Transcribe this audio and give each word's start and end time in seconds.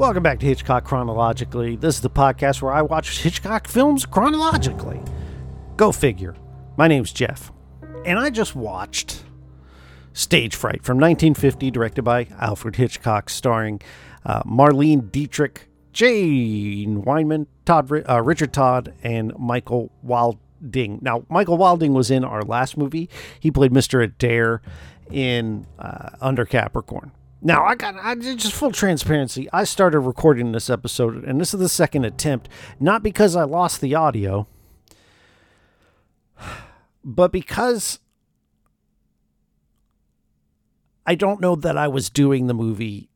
Welcome 0.00 0.22
back 0.22 0.40
to 0.40 0.46
Hitchcock 0.46 0.84
Chronologically. 0.84 1.76
This 1.76 1.96
is 1.96 2.00
the 2.00 2.08
podcast 2.08 2.62
where 2.62 2.72
I 2.72 2.80
watch 2.80 3.18
Hitchcock 3.20 3.68
films 3.68 4.06
chronologically. 4.06 4.98
Go 5.76 5.92
figure. 5.92 6.34
My 6.78 6.88
name's 6.88 7.12
Jeff, 7.12 7.52
and 8.06 8.18
I 8.18 8.30
just 8.30 8.56
watched 8.56 9.22
Stage 10.14 10.54
Fright 10.54 10.82
from 10.82 10.96
1950, 10.96 11.70
directed 11.70 12.00
by 12.00 12.28
Alfred 12.38 12.76
Hitchcock, 12.76 13.28
starring 13.28 13.82
uh, 14.24 14.42
Marlene 14.44 15.12
Dietrich, 15.12 15.68
Jane 15.92 17.02
Wyman, 17.02 17.46
Todd, 17.66 17.92
uh, 18.08 18.22
Richard 18.22 18.54
Todd, 18.54 18.94
and 19.02 19.38
Michael 19.38 19.92
Wilding. 20.02 21.00
Now, 21.02 21.26
Michael 21.28 21.58
Wilding 21.58 21.92
was 21.92 22.10
in 22.10 22.24
our 22.24 22.40
last 22.40 22.78
movie. 22.78 23.10
He 23.38 23.50
played 23.50 23.70
Mr. 23.70 24.02
Adair 24.02 24.62
in 25.10 25.66
uh, 25.78 26.08
Under 26.22 26.46
Capricorn. 26.46 27.12
Now, 27.42 27.64
I 27.64 27.74
got 27.74 27.94
I, 27.96 28.14
just 28.16 28.52
full 28.52 28.70
transparency. 28.70 29.48
I 29.52 29.64
started 29.64 30.00
recording 30.00 30.52
this 30.52 30.68
episode, 30.68 31.24
and 31.24 31.40
this 31.40 31.54
is 31.54 31.60
the 31.60 31.68
second 31.68 32.04
attempt, 32.04 32.48
not 32.78 33.02
because 33.02 33.34
I 33.34 33.44
lost 33.44 33.80
the 33.80 33.94
audio, 33.94 34.46
but 37.02 37.32
because 37.32 37.98
I 41.06 41.14
don't 41.14 41.40
know 41.40 41.56
that 41.56 41.78
I 41.78 41.88
was 41.88 42.10
doing 42.10 42.46
the 42.46 42.54
movie 42.54 43.08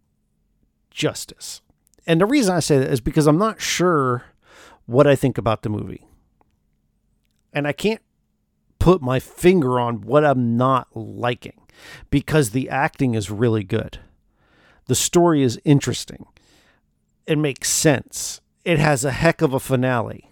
justice. 0.91 1.61
And 2.07 2.21
the 2.21 2.27
reason 2.27 2.55
I 2.55 2.61
say 2.61 2.79
that 2.79 2.91
is 2.91 3.01
because 3.01 3.27
I'm 3.27 3.39
not 3.39 3.61
sure 3.61 4.25
what 4.87 5.07
I 5.07 5.17
think 5.17 5.37
about 5.37 5.63
the 5.63 5.69
movie. 5.69 6.07
And 7.53 7.67
I 7.67 7.73
can't 7.73 8.03
put 8.79 9.03
my 9.03 9.21
finger 9.21 9.79
on 9.79 10.01
what 10.01 10.25
I'm 10.25 10.57
not 10.57 10.89
liking 10.95 11.61
because 12.11 12.51
the 12.51 12.69
acting 12.69 13.15
is 13.15 13.31
really 13.31 13.65
good. 13.65 14.01
The 14.87 14.95
story 14.95 15.43
is 15.43 15.61
interesting. 15.65 16.27
It 17.27 17.39
makes 17.39 17.71
sense. 17.71 18.41
It 18.65 18.79
has 18.79 19.05
a 19.05 19.13
heck 19.13 19.41
of 19.41 19.55
a 19.55 19.61
finale. 19.61 20.31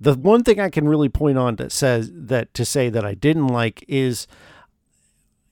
The 0.00 0.14
one 0.14 0.42
thing 0.42 0.60
I 0.60 0.70
can 0.70 0.88
really 0.88 1.08
point 1.08 1.38
on 1.38 1.56
that 1.56 1.72
says 1.72 2.10
that 2.12 2.52
to 2.54 2.64
say 2.64 2.90
that 2.90 3.04
I 3.04 3.14
didn't 3.14 3.46
like 3.46 3.84
is 3.88 4.26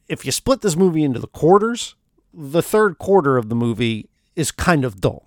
if 0.09 0.27
you 0.27 0.33
split 0.33 0.61
this 0.61 0.77
movie 0.77 1.05
into 1.05 1.21
the 1.21 1.27
quarters, 1.27 1.95
the 2.35 2.63
third 2.63 2.99
quarter 2.99 3.37
of 3.37 3.49
the 3.49 3.55
movie 3.55 4.09
is 4.37 4.51
kind 4.51 4.85
of 4.85 5.01
dull. 5.01 5.25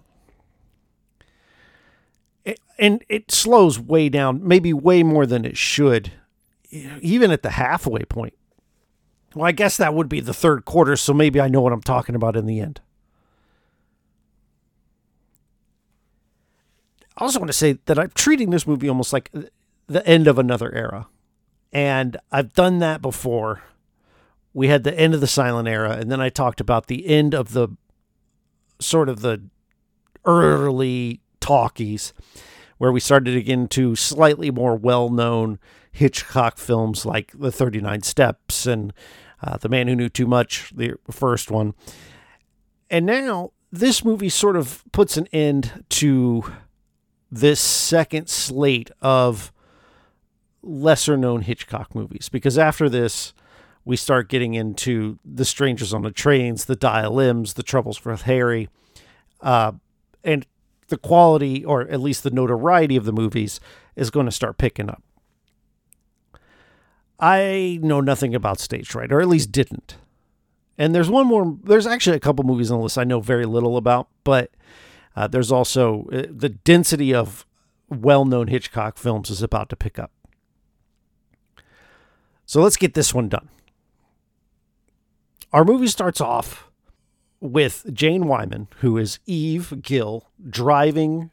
It, 2.43 2.59
and 2.77 3.03
it 3.09 3.31
slows 3.31 3.79
way 3.79 4.09
down, 4.09 4.47
maybe 4.47 4.73
way 4.73 5.01
more 5.01 5.25
than 5.25 5.45
it 5.45 5.57
should, 5.57 6.11
even 6.69 7.31
at 7.31 7.41
the 7.41 7.51
halfway 7.51 8.03
point. 8.03 8.35
Well, 9.35 9.45
I 9.45 9.51
guess 9.51 9.75
that 9.77 9.93
would 9.93 10.07
be 10.07 10.21
the 10.21 10.33
third 10.33 10.63
quarter, 10.63 10.95
so 10.95 11.13
maybe 11.13 11.41
I 11.41 11.49
know 11.49 11.59
what 11.59 11.73
I'm 11.73 11.81
talking 11.81 12.15
about 12.15 12.37
in 12.37 12.45
the 12.45 12.61
end. 12.61 12.79
I 17.17 17.23
also 17.23 17.39
want 17.39 17.49
to 17.49 17.53
say 17.53 17.79
that 17.85 17.99
I'm 17.99 18.11
treating 18.15 18.49
this 18.49 18.65
movie 18.65 18.87
almost 18.87 19.11
like 19.11 19.31
the 19.87 20.07
end 20.07 20.27
of 20.27 20.39
another 20.39 20.73
era. 20.73 21.07
And 21.73 22.15
I've 22.31 22.53
done 22.53 22.79
that 22.79 23.01
before. 23.01 23.61
We 24.53 24.69
had 24.69 24.85
the 24.85 24.97
end 24.97 25.13
of 25.13 25.19
the 25.19 25.27
silent 25.27 25.67
era, 25.67 25.91
and 25.91 26.09
then 26.09 26.21
I 26.21 26.29
talked 26.29 26.61
about 26.61 26.87
the 26.87 27.05
end 27.05 27.35
of 27.35 27.51
the 27.51 27.67
sort 28.79 29.09
of 29.09 29.19
the 29.19 29.43
early 30.23 31.19
talkies, 31.41 32.13
where 32.77 32.91
we 32.91 33.01
started 33.01 33.33
to 33.33 33.43
get 33.43 33.51
into 33.51 33.97
slightly 33.97 34.49
more 34.49 34.77
well 34.77 35.09
known 35.09 35.59
Hitchcock 35.91 36.57
films 36.57 37.05
like 37.05 37.33
The 37.37 37.51
39 37.51 38.03
Steps 38.03 38.65
and 38.65 38.93
uh, 39.45 39.57
The 39.57 39.69
Man 39.69 39.87
Who 39.87 39.95
Knew 39.95 40.09
Too 40.09 40.25
Much, 40.25 40.73
the 40.75 40.95
first 41.11 41.51
one. 41.51 41.73
And 42.89 43.05
now 43.05 43.51
this 43.71 44.03
movie 44.03 44.29
sort 44.29 44.55
of 44.55 44.83
puts 44.91 45.17
an 45.17 45.27
end 45.31 45.85
to 45.89 46.51
this 47.31 47.59
second 47.59 48.27
slate 48.29 48.89
of 49.01 49.51
lesser 50.63 51.15
known 51.15 51.41
Hitchcock 51.41 51.93
movies 51.93 52.27
because 52.29 52.57
after 52.57 52.89
this 52.89 53.33
we 53.83 53.95
start 53.95 54.29
getting 54.29 54.55
into 54.55 55.19
The 55.23 55.45
Strangers 55.45 55.93
on 55.93 56.01
the 56.01 56.11
Trains, 56.11 56.65
The 56.65 56.75
Dial 56.75 57.19
M's, 57.19 57.53
The 57.53 57.61
Troubles 57.63 58.03
with 58.03 58.23
Harry, 58.23 58.67
uh, 59.41 59.73
and 60.23 60.47
the 60.87 60.97
quality 60.97 61.63
or 61.63 61.81
at 61.81 61.99
least 61.99 62.23
the 62.23 62.31
notoriety 62.31 62.95
of 62.95 63.05
the 63.05 63.11
movies 63.11 63.59
is 63.95 64.09
going 64.09 64.25
to 64.25 64.31
start 64.31 64.57
picking 64.57 64.89
up. 64.89 65.03
I 67.19 67.79
know 67.81 68.01
nothing 68.01 68.35
about 68.35 68.59
stage 68.59 68.89
fright, 68.89 69.11
or 69.11 69.21
at 69.21 69.27
least 69.27 69.51
didn't. 69.51 69.97
And 70.77 70.93
there's 70.93 71.09
one 71.09 71.27
more. 71.27 71.57
There's 71.63 71.87
actually 71.87 72.17
a 72.17 72.21
couple 72.21 72.43
movies 72.43 72.69
on 72.69 72.79
the 72.79 72.83
list 72.83 72.97
I 72.97 73.05
know 73.05 73.21
very 73.21 73.45
little 73.45 73.77
about, 73.77 74.09
but 74.23 74.51
uh, 75.15 75.27
there's 75.27 75.51
also 75.51 76.07
uh, 76.11 76.23
the 76.29 76.49
density 76.49 77.13
of 77.13 77.45
well-known 77.89 78.47
Hitchcock 78.47 78.97
films 78.97 79.29
is 79.29 79.41
about 79.41 79.69
to 79.69 79.75
pick 79.75 79.97
up. 79.97 80.11
So 82.45 82.61
let's 82.61 82.77
get 82.77 82.93
this 82.93 83.13
one 83.13 83.29
done. 83.29 83.49
Our 85.53 85.63
movie 85.63 85.87
starts 85.87 86.19
off 86.19 86.69
with 87.39 87.85
Jane 87.93 88.27
Wyman, 88.27 88.67
who 88.79 88.97
is 88.97 89.19
Eve 89.25 89.81
Gill, 89.81 90.29
driving 90.49 91.31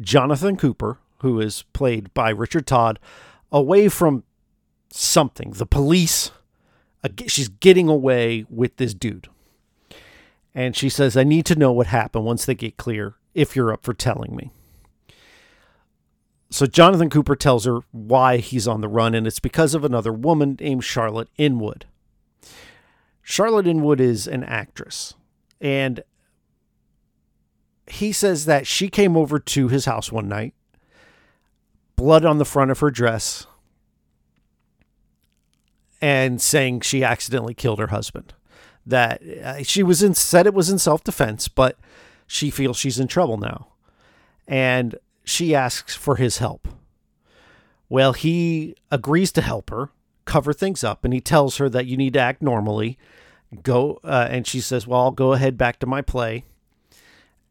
Jonathan 0.00 0.56
Cooper, 0.56 0.98
who 1.18 1.40
is 1.40 1.62
played 1.72 2.12
by 2.14 2.30
Richard 2.30 2.66
Todd, 2.66 2.98
away 3.52 3.88
from 3.88 4.24
something. 4.92 5.52
The 5.52 5.66
police. 5.66 6.30
Uh, 7.04 7.08
she's 7.26 7.48
getting 7.48 7.88
away 7.88 8.44
with 8.48 8.76
this 8.76 8.94
dude. 8.94 9.28
And 10.54 10.76
she 10.76 10.88
says, 10.88 11.16
I 11.16 11.24
need 11.24 11.46
to 11.46 11.54
know 11.54 11.72
what 11.72 11.86
happened 11.88 12.24
once 12.24 12.44
they 12.44 12.54
get 12.54 12.76
clear, 12.76 13.14
if 13.34 13.56
you're 13.56 13.72
up 13.72 13.82
for 13.82 13.94
telling 13.94 14.36
me. 14.36 14.50
So 16.50 16.66
Jonathan 16.66 17.08
Cooper 17.08 17.34
tells 17.34 17.64
her 17.64 17.80
why 17.92 18.36
he's 18.36 18.68
on 18.68 18.82
the 18.82 18.88
run, 18.88 19.14
and 19.14 19.26
it's 19.26 19.38
because 19.38 19.74
of 19.74 19.84
another 19.84 20.12
woman 20.12 20.58
named 20.60 20.84
Charlotte 20.84 21.30
Inwood. 21.38 21.86
Charlotte 23.22 23.66
Inwood 23.66 24.00
is 24.00 24.26
an 24.26 24.44
actress, 24.44 25.14
and 25.62 26.04
he 27.86 28.12
says 28.12 28.44
that 28.44 28.66
she 28.66 28.88
came 28.88 29.16
over 29.16 29.38
to 29.38 29.68
his 29.68 29.86
house 29.86 30.12
one 30.12 30.28
night, 30.28 30.52
blood 31.96 32.26
on 32.26 32.36
the 32.36 32.44
front 32.44 32.70
of 32.70 32.80
her 32.80 32.90
dress, 32.90 33.46
and 36.02 36.42
saying 36.42 36.80
she 36.80 37.04
accidentally 37.04 37.54
killed 37.54 37.78
her 37.78 37.86
husband. 37.86 38.34
That 38.84 39.22
uh, 39.22 39.62
she 39.62 39.84
was 39.84 40.02
in 40.02 40.14
said 40.14 40.46
it 40.46 40.52
was 40.52 40.68
in 40.68 40.80
self 40.80 41.04
defense, 41.04 41.46
but 41.46 41.78
she 42.26 42.50
feels 42.50 42.76
she's 42.76 42.98
in 42.98 43.06
trouble 43.06 43.36
now, 43.36 43.68
and 44.48 44.96
she 45.24 45.54
asks 45.54 45.94
for 45.94 46.16
his 46.16 46.38
help. 46.38 46.66
Well, 47.88 48.12
he 48.12 48.74
agrees 48.90 49.30
to 49.32 49.40
help 49.40 49.70
her 49.70 49.90
cover 50.24 50.52
things 50.52 50.82
up, 50.82 51.04
and 51.04 51.14
he 51.14 51.20
tells 51.20 51.58
her 51.58 51.68
that 51.68 51.86
you 51.86 51.96
need 51.96 52.14
to 52.14 52.20
act 52.20 52.42
normally. 52.42 52.98
Go, 53.62 54.00
uh, 54.02 54.26
and 54.28 54.46
she 54.46 54.60
says, 54.60 54.84
"Well, 54.84 55.00
I'll 55.00 55.10
go 55.12 55.32
ahead 55.32 55.56
back 55.56 55.78
to 55.78 55.86
my 55.86 56.02
play." 56.02 56.44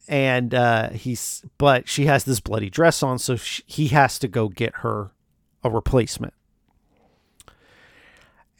And 0.10 0.54
uh, 0.54 0.90
he's, 0.90 1.46
but 1.58 1.88
she 1.88 2.08
has 2.08 2.26
this 2.26 2.42
bloody 2.42 2.70
dress 2.70 3.02
on, 3.02 3.20
so 3.20 3.38
she, 3.38 3.64
he 3.68 3.88
has 3.90 4.20
to 4.20 4.28
go 4.28 4.50
get 4.50 4.78
her 4.78 5.12
a 5.64 5.70
replacement. 5.70 6.34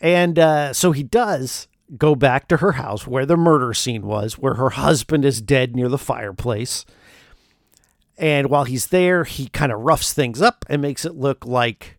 And 0.02 0.40
uh, 0.40 0.74
so 0.74 0.92
he 0.92 1.04
does 1.04 1.68
go 1.98 2.16
back 2.16 2.48
to 2.48 2.58
her 2.58 2.74
house 2.74 3.06
where 3.06 3.26
the 3.26 3.38
murder 3.38 3.74
scene 3.74 4.02
was, 4.02 4.38
where 4.38 4.56
her 4.56 4.72
husband 4.72 5.24
is 5.24 5.42
dead 5.42 5.76
near 5.76 5.88
the 5.88 5.98
fireplace. 5.98 6.86
And 8.18 8.50
while 8.50 8.64
he's 8.66 8.88
there, 8.88 9.24
he 9.24 9.48
kind 9.48 9.72
of 9.72 9.82
roughs 9.82 10.12
things 10.12 10.42
up 10.42 10.66
and 10.68 10.82
makes 10.82 11.06
it 11.06 11.16
look 11.16 11.46
like 11.46 11.98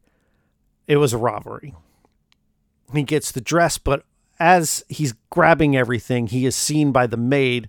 it 0.87 0.97
was 0.97 1.13
a 1.13 1.19
robbery. 1.19 1.75
He 2.93 3.05
gets 3.05 3.33
the 3.33 3.41
dress, 3.41 3.79
but 3.79 4.05
as 4.39 4.85
he's 4.89 5.15
grabbing 5.31 5.77
everything, 5.77 6.27
he 6.27 6.45
is 6.45 6.57
seen 6.57 6.91
by 6.91 7.07
the 7.07 7.17
maid, 7.17 7.69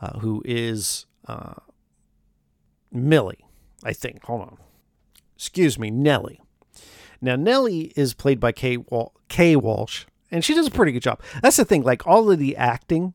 uh, 0.00 0.18
who 0.18 0.42
is 0.44 1.06
uh, 1.26 1.54
Millie, 2.90 3.44
I 3.84 3.92
think. 3.92 4.24
Hold 4.24 4.42
on. 4.42 4.58
Excuse 5.36 5.78
me, 5.78 5.90
Nellie. 5.90 6.40
Now, 7.20 7.36
Nellie 7.36 7.92
is 7.96 8.14
played 8.14 8.40
by 8.40 8.52
Kay, 8.52 8.78
Wal- 8.78 9.12
Kay 9.28 9.56
Walsh, 9.56 10.04
and 10.30 10.44
she 10.44 10.54
does 10.54 10.66
a 10.66 10.70
pretty 10.70 10.92
good 10.92 11.02
job. 11.02 11.20
That's 11.42 11.56
the 11.56 11.64
thing, 11.64 11.82
like 11.82 12.06
all 12.06 12.30
of 12.30 12.38
the 12.38 12.56
acting 12.56 13.14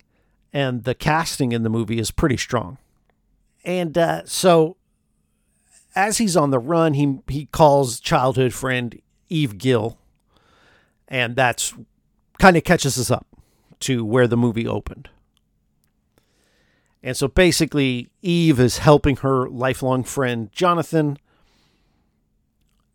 and 0.54 0.84
the 0.84 0.96
casting 0.96 1.52
in 1.52 1.64
the 1.64 1.70
movie 1.70 2.00
is 2.00 2.12
pretty 2.12 2.38
strong. 2.38 2.78
And 3.64 3.98
uh, 3.98 4.22
so, 4.26 4.78
as 5.96 6.18
he's 6.20 6.38
on 6.38 6.52
the 6.52 6.60
run, 6.60 6.94
he 6.94 7.20
he 7.28 7.48
calls 7.48 8.00
childhood 8.00 8.54
friend 8.54 9.00
Eve 9.30 9.58
Gill, 9.58 9.98
and 11.08 11.36
that's 11.36 11.74
kind 12.38 12.56
of 12.58 12.64
catches 12.64 13.00
us 13.00 13.10
up 13.10 13.26
to 13.82 14.06
where 14.06 14.28
the 14.28 14.38
movie 14.38 14.68
opened. 14.68 15.10
And 17.02 17.16
so 17.16 17.28
basically, 17.28 18.10
Eve 18.22 18.60
is 18.60 18.80
helping 18.80 19.18
her 19.18 19.48
lifelong 19.48 20.04
friend 20.04 20.52
Jonathan 20.52 21.18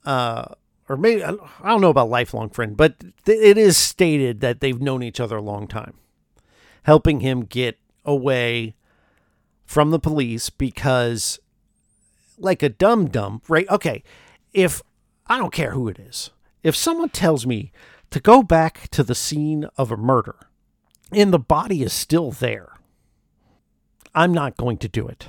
uh, 0.04 0.54
or 0.90 0.96
maybe 0.96 1.22
I 1.22 1.36
don't 1.64 1.80
know 1.80 1.90
about 1.90 2.10
lifelong 2.10 2.50
friend, 2.50 2.76
but 2.76 2.96
it 3.24 3.56
is 3.56 3.76
stated 3.76 4.40
that 4.40 4.58
they've 4.58 4.82
known 4.82 5.04
each 5.04 5.20
other 5.20 5.36
a 5.36 5.42
long 5.42 5.68
time, 5.68 5.94
helping 6.82 7.20
him 7.20 7.42
get 7.42 7.78
away 8.04 8.74
from 9.64 9.92
the 9.92 10.00
police 10.00 10.50
because, 10.50 11.38
like 12.38 12.64
a 12.64 12.68
dum 12.68 13.06
dum, 13.06 13.40
right? 13.46 13.68
Okay, 13.68 14.02
if 14.52 14.82
I 15.28 15.38
don't 15.38 15.52
care 15.52 15.70
who 15.70 15.86
it 15.86 16.00
is, 16.00 16.30
if 16.64 16.74
someone 16.74 17.10
tells 17.10 17.46
me 17.46 17.70
to 18.10 18.18
go 18.18 18.42
back 18.42 18.88
to 18.88 19.04
the 19.04 19.14
scene 19.14 19.66
of 19.78 19.92
a 19.92 19.96
murder 19.96 20.34
and 21.12 21.32
the 21.32 21.38
body 21.38 21.84
is 21.84 21.92
still 21.92 22.32
there, 22.32 22.80
I'm 24.12 24.34
not 24.34 24.56
going 24.56 24.78
to 24.78 24.88
do 24.88 25.06
it. 25.06 25.28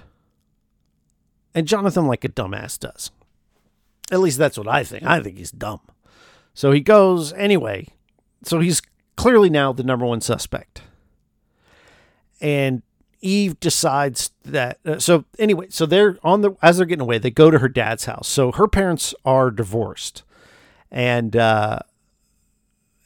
And 1.53 1.67
Jonathan, 1.67 2.07
like 2.07 2.23
a 2.23 2.29
dumbass, 2.29 2.79
does. 2.79 3.11
At 4.11 4.19
least 4.19 4.37
that's 4.37 4.57
what 4.57 4.67
I 4.67 4.83
think. 4.83 5.03
I 5.03 5.21
think 5.21 5.37
he's 5.37 5.51
dumb. 5.51 5.79
So 6.53 6.71
he 6.71 6.81
goes 6.81 7.31
anyway. 7.33 7.87
So 8.43 8.59
he's 8.59 8.81
clearly 9.15 9.49
now 9.49 9.71
the 9.71 9.83
number 9.83 10.05
one 10.05 10.21
suspect. 10.21 10.81
And 12.41 12.81
Eve 13.21 13.59
decides 13.59 14.31
that. 14.43 14.79
Uh, 14.85 14.99
so 14.99 15.25
anyway, 15.39 15.67
so 15.69 15.85
they're 15.85 16.17
on 16.23 16.41
the 16.41 16.51
as 16.61 16.77
they're 16.77 16.85
getting 16.85 17.01
away, 17.01 17.17
they 17.17 17.31
go 17.31 17.51
to 17.51 17.59
her 17.59 17.69
dad's 17.69 18.05
house. 18.05 18.27
So 18.27 18.51
her 18.51 18.67
parents 18.67 19.13
are 19.23 19.51
divorced, 19.51 20.23
and 20.89 21.35
uh, 21.35 21.79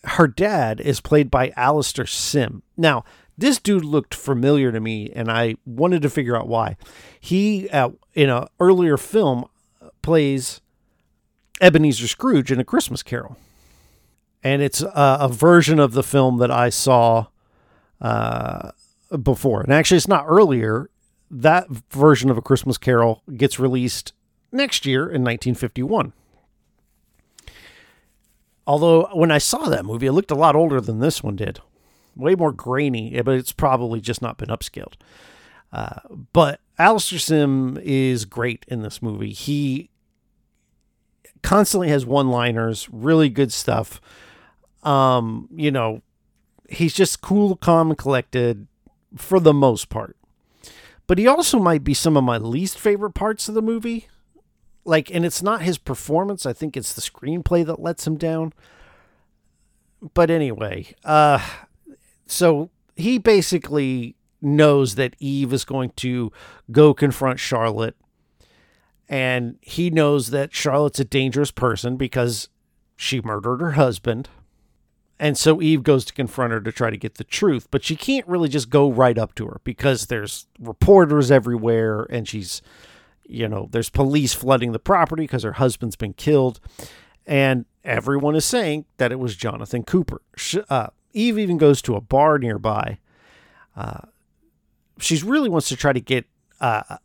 her 0.06 0.28
dad 0.28 0.80
is 0.80 1.02
played 1.02 1.30
by 1.30 1.52
Alastair 1.58 2.06
Sim. 2.06 2.64
Now 2.78 3.04
this 3.38 3.60
dude 3.60 3.84
looked 3.84 4.14
familiar 4.14 4.72
to 4.72 4.80
me, 4.80 5.12
and 5.14 5.30
I 5.30 5.56
wanted 5.66 6.02
to 6.04 6.10
figure 6.10 6.38
out 6.38 6.48
why. 6.48 6.78
He, 7.20 7.70
uh, 7.70 7.90
in 8.14 8.30
an 8.30 8.48
earlier 8.60 8.96
film, 8.96 9.46
plays 10.02 10.62
Ebenezer 11.62 12.08
Scrooge 12.08 12.52
in 12.52 12.60
A 12.60 12.64
Christmas 12.64 13.04
Carol. 13.04 13.38
And 14.44 14.62
it's 14.62 14.82
a, 14.82 15.18
a 15.22 15.30
version 15.30 15.80
of 15.80 15.94
the 15.94 16.04
film 16.04 16.38
that 16.38 16.52
I 16.52 16.70
saw 16.70 17.28
uh, 18.00 18.72
before. 19.22 19.62
And 19.62 19.74
actually, 19.74 19.98
it's 19.98 20.08
not 20.08 20.26
earlier. 20.28 20.90
That 21.32 21.68
version 21.92 22.30
of 22.30 22.38
A 22.38 22.42
Christmas 22.42 22.78
Carol 22.78 23.24
gets 23.36 23.60
released 23.60 24.14
next 24.52 24.86
year 24.86 25.04
in 25.04 25.24
1951. 25.24 26.14
Although, 28.68 29.10
when 29.14 29.32
I 29.32 29.38
saw 29.38 29.70
that 29.70 29.86
movie, 29.86 30.08
it 30.08 30.12
looked 30.12 30.32
a 30.32 30.36
lot 30.36 30.56
older 30.56 30.82
than 30.82 31.00
this 31.00 31.24
one 31.24 31.36
did 31.36 31.60
way 32.16 32.36
more 32.36 32.52
grainy, 32.52 33.22
but 33.22 33.36
it's 33.36 33.52
probably 33.52 34.02
just 34.02 34.22
not 34.22 34.38
been 34.38 34.50
upscaled. 34.50 34.94
Uh, 35.72 36.00
but 36.32 36.62
Alastair 36.80 37.20
Sim 37.20 37.78
is 37.84 38.26
great 38.26 38.66
in 38.68 38.82
this 38.82 39.02
movie. 39.02 39.32
He 39.32 39.90
constantly 41.46 41.90
has 41.90 42.08
one-liners, 42.08 42.90
really 42.92 43.30
good 43.30 43.54
stuff. 43.54 44.02
Um, 44.82 45.48
you 45.56 45.70
know, 45.70 46.02
he's 46.68 46.96
just 46.96 47.22
cool, 47.22 47.56
calm, 47.56 47.92
and 47.92 47.98
collected 47.98 48.66
for 49.16 49.40
the 49.40 49.54
most 49.54 49.90
part. 49.90 50.18
But 51.06 51.20
he 51.20 51.28
also 51.28 51.60
might 51.60 51.84
be 51.84 51.94
some 51.94 52.18
of 52.18 52.24
my 52.24 52.40
least 52.40 52.80
favorite 52.80 53.12
parts 53.12 53.48
of 53.48 53.54
the 53.54 53.62
movie. 53.62 54.08
Like, 54.86 55.14
and 55.14 55.24
it's 55.24 55.44
not 55.44 55.62
his 55.62 55.78
performance. 55.78 56.48
I 56.48 56.54
think 56.54 56.76
it's 56.76 56.94
the 56.94 57.02
screenplay 57.02 57.64
that 57.64 57.80
lets 57.80 58.08
him 58.08 58.18
down. 58.18 58.52
But 60.16 60.32
anyway, 60.32 60.96
uh, 61.04 61.48
so 62.26 62.72
he 62.96 63.20
basically 63.20 64.16
knows 64.42 64.96
that 64.96 65.16
Eve 65.20 65.54
is 65.54 65.64
going 65.64 65.92
to 65.98 66.32
go 66.72 66.96
confront 66.96 67.40
Charlotte. 67.40 67.96
And 69.08 69.58
he 69.62 69.90
knows 69.90 70.32
that 70.32 70.54
Charlotte's 70.54 71.00
a 71.00 71.06
dangerous 71.06 71.52
person 71.52 71.96
because 71.96 72.50
she 72.96 73.22
murdered 73.22 73.62
her 73.62 73.74
husband. 73.74 74.30
And 75.20 75.38
so 75.38 75.62
Eve 75.62 75.84
goes 75.84 76.04
to 76.06 76.14
confront 76.14 76.52
her 76.52 76.60
to 76.62 76.72
try 76.72 76.90
to 76.90 76.98
get 76.98 77.16
the 77.16 77.24
truth, 77.24 77.68
but 77.72 77.84
she 77.84 77.96
can't 77.96 78.28
really 78.28 78.50
just 78.50 78.70
go 78.70 78.92
right 78.92 79.18
up 79.18 79.34
to 79.36 79.48
her 79.48 79.62
because 79.64 80.08
there's 80.08 80.48
reporters 80.60 81.32
everywhere 81.32 82.06
and 82.10 82.28
she's, 82.28 82.62
you 83.24 83.48
know, 83.48 83.70
there's 83.72 83.90
police 83.90 84.34
flooding 84.34 84.74
the 84.74 84.80
property 84.80 85.24
because 85.24 85.44
her 85.44 85.54
husband's 85.54 85.96
been 85.96 86.14
killed. 86.14 86.60
And 87.26 87.66
everyone 87.84 88.36
is 88.36 88.44
saying 88.44 88.86
that 88.98 89.12
it 89.12 89.20
was 89.20 89.36
Jonathan 89.36 89.84
Cooper. 89.84 90.22
Uh, 90.70 90.88
Eve 91.14 91.40
even 91.40 91.58
goes 91.58 91.82
to 91.84 91.96
a 91.96 92.02
bar 92.02 92.38
nearby. 92.38 93.00
Uh, 93.76 94.02
she 95.00 95.18
really 95.24 95.50
wants 95.50 95.70
to 95.70 95.78
try 95.78 95.94
to 95.94 96.02
get 96.02 96.26
uh, 96.60 96.98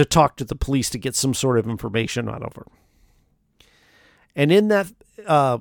to 0.00 0.04
talk 0.06 0.34
to 0.36 0.44
the 0.44 0.54
police 0.54 0.88
to 0.88 0.98
get 0.98 1.14
some 1.14 1.34
sort 1.34 1.58
of 1.58 1.68
information 1.68 2.26
out 2.26 2.42
of 2.42 2.56
her. 2.56 2.66
And 4.34 4.50
in 4.50 4.68
that 4.68 4.90
uh, 5.26 5.58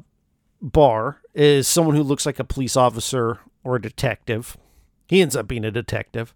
bar 0.61 1.19
is 1.33 1.67
someone 1.67 1.97
who 1.97 2.03
looks 2.03 2.25
like 2.25 2.39
a 2.39 2.45
police 2.45 2.77
officer 2.77 3.39
or 3.65 3.75
a 3.75 3.81
detective. 3.81 4.55
He 5.09 5.21
ends 5.21 5.35
up 5.35 5.45
being 5.45 5.65
a 5.65 5.71
detective, 5.71 6.33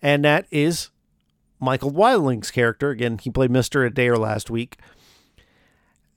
and 0.00 0.24
that 0.24 0.46
is 0.50 0.88
Michael 1.60 1.90
Wilding's 1.90 2.50
character. 2.50 2.88
Again, 2.88 3.18
he 3.18 3.28
played 3.28 3.50
Mister 3.50 3.84
Adair 3.84 4.16
last 4.16 4.48
week, 4.48 4.78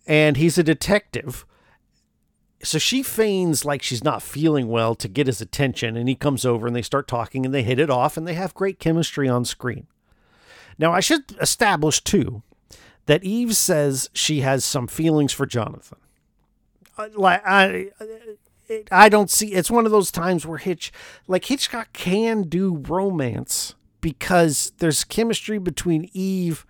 and 0.07 0.37
he's 0.37 0.57
a 0.57 0.63
detective 0.63 1.45
so 2.63 2.77
she 2.77 3.03
feigns 3.03 3.63
like 3.63 3.81
she's 3.81 4.03
not 4.03 4.21
feeling 4.21 4.67
well 4.67 4.93
to 4.95 5.07
get 5.07 5.27
his 5.27 5.41
attention, 5.41 5.95
and 5.95 6.09
he 6.09 6.15
comes 6.15 6.45
over 6.45 6.67
and 6.67 6.75
they 6.75 6.81
start 6.81 7.07
talking 7.07 7.45
and 7.45 7.53
they 7.53 7.63
hit 7.63 7.79
it 7.79 7.89
off 7.89 8.17
and 8.17 8.27
they 8.27 8.33
have 8.33 8.53
great 8.53 8.79
chemistry 8.79 9.29
on 9.29 9.45
screen. 9.45 9.87
Now, 10.79 10.93
I 10.93 11.01
should 11.01 11.35
establish 11.39 12.01
too 12.01 12.41
that 13.05 13.23
Eve 13.23 13.55
says 13.55 14.09
she 14.13 14.41
has 14.41 14.65
some 14.65 14.87
feelings 14.87 15.33
for 15.33 15.45
Jonathan. 15.45 15.99
Like 17.15 17.41
I, 17.45 17.89
I 18.91 19.09
don't 19.09 19.29
see. 19.29 19.53
It's 19.53 19.71
one 19.71 19.85
of 19.85 19.91
those 19.91 20.11
times 20.11 20.45
where 20.45 20.57
Hitch, 20.57 20.91
like 21.27 21.45
Hitchcock, 21.45 21.93
can 21.93 22.43
do 22.43 22.77
romance 22.87 23.75
because 24.01 24.71
there's 24.79 25.03
chemistry 25.03 25.59
between 25.59 26.09
Eve 26.13 26.65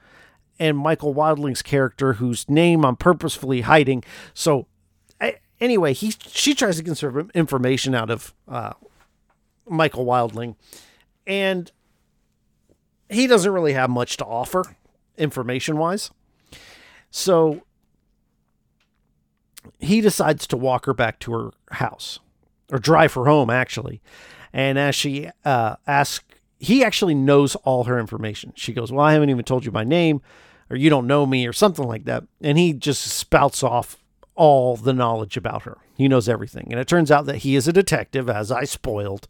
and 0.59 0.77
Michael 0.77 1.13
Wilding's 1.13 1.61
character, 1.61 2.13
whose 2.13 2.47
name 2.49 2.85
I'm 2.85 2.95
purposefully 2.95 3.61
hiding. 3.61 4.03
So 4.33 4.67
anyway, 5.59 5.93
he 5.93 6.11
she 6.27 6.53
tries 6.53 6.81
to 6.81 6.95
some 6.95 7.31
information 7.33 7.95
out 7.95 8.09
of 8.09 8.33
uh, 8.47 8.73
Michael 9.67 10.05
Wildling, 10.05 10.55
and 11.27 11.71
he 13.09 13.27
doesn't 13.27 13.51
really 13.51 13.73
have 13.73 13.89
much 13.89 14.17
to 14.17 14.25
offer 14.25 14.63
information 15.17 15.77
wise. 15.77 16.11
So 17.11 17.63
he 19.79 20.01
decides 20.01 20.47
to 20.47 20.57
walk 20.57 20.85
her 20.85 20.93
back 20.93 21.19
to 21.19 21.33
her 21.33 21.51
house 21.71 22.19
or 22.71 22.79
drive 22.79 23.13
her 23.13 23.25
home, 23.25 23.49
actually. 23.49 24.01
And 24.53 24.77
as 24.77 24.95
she 24.95 25.29
uh, 25.45 25.75
asks, 25.87 26.23
he 26.59 26.83
actually 26.83 27.15
knows 27.15 27.55
all 27.55 27.85
her 27.85 27.99
information. 27.99 28.53
She 28.55 28.73
goes, 28.73 28.91
Well, 28.91 29.05
I 29.05 29.13
haven't 29.13 29.29
even 29.29 29.45
told 29.45 29.65
you 29.65 29.71
my 29.71 29.83
name, 29.83 30.21
or 30.69 30.75
you 30.75 30.89
don't 30.89 31.07
know 31.07 31.25
me, 31.25 31.47
or 31.47 31.53
something 31.53 31.87
like 31.87 32.05
that. 32.05 32.23
And 32.41 32.57
he 32.57 32.73
just 32.73 33.01
spouts 33.03 33.63
off 33.63 33.97
all 34.35 34.75
the 34.75 34.93
knowledge 34.93 35.37
about 35.37 35.63
her. 35.63 35.77
He 35.95 36.07
knows 36.07 36.29
everything. 36.29 36.67
And 36.71 36.79
it 36.79 36.87
turns 36.87 37.11
out 37.11 37.25
that 37.25 37.37
he 37.37 37.55
is 37.55 37.67
a 37.67 37.73
detective, 37.73 38.29
as 38.29 38.51
I 38.51 38.65
spoiled, 38.65 39.27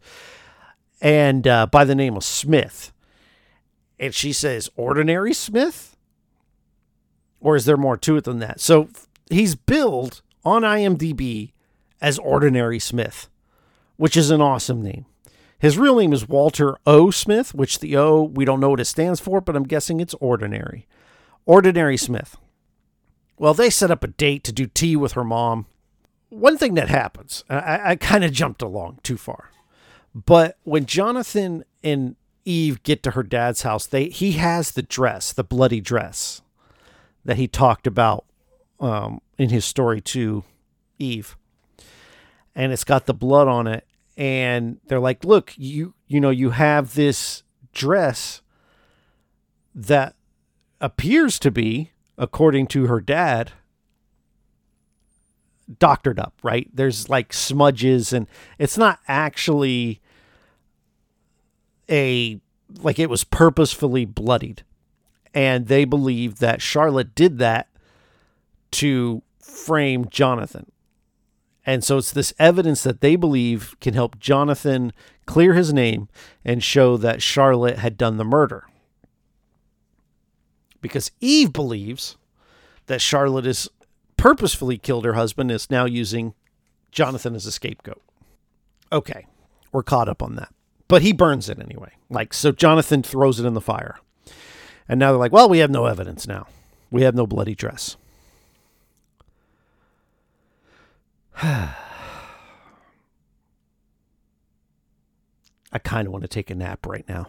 and 1.00 1.46
uh, 1.46 1.66
by 1.66 1.84
the 1.84 1.94
name 1.94 2.16
of 2.16 2.24
Smith. 2.24 2.92
And 4.00 4.14
she 4.14 4.32
says, 4.32 4.70
Ordinary 4.76 5.34
Smith? 5.34 5.94
Or 7.38 7.54
is 7.54 7.66
there 7.66 7.76
more 7.76 7.98
to 7.98 8.16
it 8.16 8.24
than 8.24 8.38
that? 8.38 8.58
So 8.58 8.88
he's 9.30 9.54
billed 9.54 10.22
on 10.42 10.62
IMDb 10.62 11.52
as 12.00 12.18
Ordinary 12.18 12.78
Smith, 12.78 13.28
which 13.96 14.16
is 14.16 14.30
an 14.30 14.40
awesome 14.40 14.82
name. 14.82 15.04
His 15.58 15.76
real 15.76 15.96
name 15.96 16.14
is 16.14 16.26
Walter 16.26 16.78
O. 16.86 17.10
Smith, 17.10 17.54
which 17.54 17.80
the 17.80 17.94
O, 17.98 18.22
we 18.22 18.46
don't 18.46 18.60
know 18.60 18.70
what 18.70 18.80
it 18.80 18.86
stands 18.86 19.20
for, 19.20 19.42
but 19.42 19.54
I'm 19.54 19.64
guessing 19.64 20.00
it's 20.00 20.14
ordinary. 20.14 20.88
Ordinary 21.44 21.98
Smith. 21.98 22.38
Well, 23.36 23.52
they 23.52 23.68
set 23.68 23.90
up 23.90 24.02
a 24.02 24.08
date 24.08 24.44
to 24.44 24.52
do 24.52 24.66
tea 24.66 24.96
with 24.96 25.12
her 25.12 25.24
mom. 25.24 25.66
One 26.30 26.56
thing 26.56 26.74
that 26.74 26.88
happens, 26.88 27.44
I, 27.50 27.90
I 27.90 27.96
kind 27.96 28.24
of 28.24 28.32
jumped 28.32 28.62
along 28.62 29.00
too 29.02 29.18
far, 29.18 29.50
but 30.14 30.56
when 30.62 30.86
Jonathan 30.86 31.64
and 31.82 32.16
Eve 32.44 32.82
get 32.82 33.02
to 33.02 33.12
her 33.12 33.22
dad's 33.22 33.62
house, 33.62 33.86
they 33.86 34.08
he 34.08 34.32
has 34.32 34.72
the 34.72 34.82
dress, 34.82 35.32
the 35.32 35.44
bloody 35.44 35.80
dress 35.80 36.42
that 37.24 37.36
he 37.36 37.46
talked 37.46 37.86
about 37.86 38.24
um, 38.78 39.20
in 39.38 39.50
his 39.50 39.64
story 39.64 40.00
to 40.00 40.44
Eve, 40.98 41.36
and 42.54 42.72
it's 42.72 42.84
got 42.84 43.06
the 43.06 43.14
blood 43.14 43.48
on 43.48 43.66
it. 43.66 43.86
And 44.16 44.78
they're 44.86 45.00
like, 45.00 45.24
"Look, 45.24 45.54
you 45.56 45.94
you 46.06 46.20
know 46.20 46.30
you 46.30 46.50
have 46.50 46.94
this 46.94 47.42
dress 47.72 48.42
that 49.74 50.14
appears 50.80 51.38
to 51.38 51.50
be 51.50 51.92
according 52.18 52.66
to 52.66 52.86
her 52.86 53.00
dad, 53.00 53.52
doctored 55.78 56.18
up, 56.18 56.34
right? 56.42 56.68
There's 56.72 57.08
like 57.08 57.32
smudges, 57.32 58.12
and 58.12 58.26
it's 58.58 58.76
not 58.76 58.98
actually 59.08 59.99
a 61.90 62.40
like 62.80 62.98
it 62.98 63.10
was 63.10 63.24
purposefully 63.24 64.04
bloodied. 64.04 64.62
And 65.34 65.68
they 65.68 65.84
believe 65.84 66.38
that 66.38 66.62
Charlotte 66.62 67.14
did 67.14 67.38
that 67.38 67.68
to 68.72 69.22
frame 69.40 70.06
Jonathan. 70.08 70.70
And 71.66 71.84
so 71.84 71.98
it's 71.98 72.12
this 72.12 72.32
evidence 72.38 72.82
that 72.82 73.00
they 73.00 73.16
believe 73.16 73.76
can 73.80 73.94
help 73.94 74.18
Jonathan 74.18 74.92
clear 75.26 75.54
his 75.54 75.72
name 75.72 76.08
and 76.44 76.64
show 76.64 76.96
that 76.96 77.22
Charlotte 77.22 77.78
had 77.78 77.96
done 77.96 78.16
the 78.16 78.24
murder. 78.24 78.64
Because 80.80 81.10
Eve 81.20 81.52
believes 81.52 82.16
that 82.86 83.00
Charlotte 83.00 83.44
has 83.44 83.68
purposefully 84.16 84.78
killed 84.78 85.04
her 85.04 85.12
husband 85.12 85.50
is 85.50 85.70
now 85.70 85.84
using 85.84 86.34
Jonathan 86.90 87.34
as 87.34 87.46
a 87.46 87.52
scapegoat. 87.52 88.02
Okay, 88.90 89.26
we're 89.70 89.82
caught 89.82 90.08
up 90.08 90.22
on 90.22 90.36
that. 90.36 90.52
But 90.90 91.02
he 91.02 91.12
burns 91.12 91.48
it 91.48 91.60
anyway. 91.60 91.92
Like, 92.10 92.34
so 92.34 92.50
Jonathan 92.50 93.04
throws 93.04 93.38
it 93.38 93.46
in 93.46 93.54
the 93.54 93.60
fire. 93.60 94.00
And 94.88 94.98
now 94.98 95.12
they're 95.12 95.20
like, 95.20 95.30
well, 95.30 95.48
we 95.48 95.58
have 95.58 95.70
no 95.70 95.86
evidence 95.86 96.26
now. 96.26 96.48
We 96.90 97.02
have 97.02 97.14
no 97.14 97.28
bloody 97.28 97.54
dress. 97.54 97.96
I 101.40 101.76
kind 105.84 106.08
of 106.08 106.12
want 106.12 106.22
to 106.22 106.28
take 106.28 106.50
a 106.50 106.56
nap 106.56 106.84
right 106.84 107.08
now. 107.08 107.28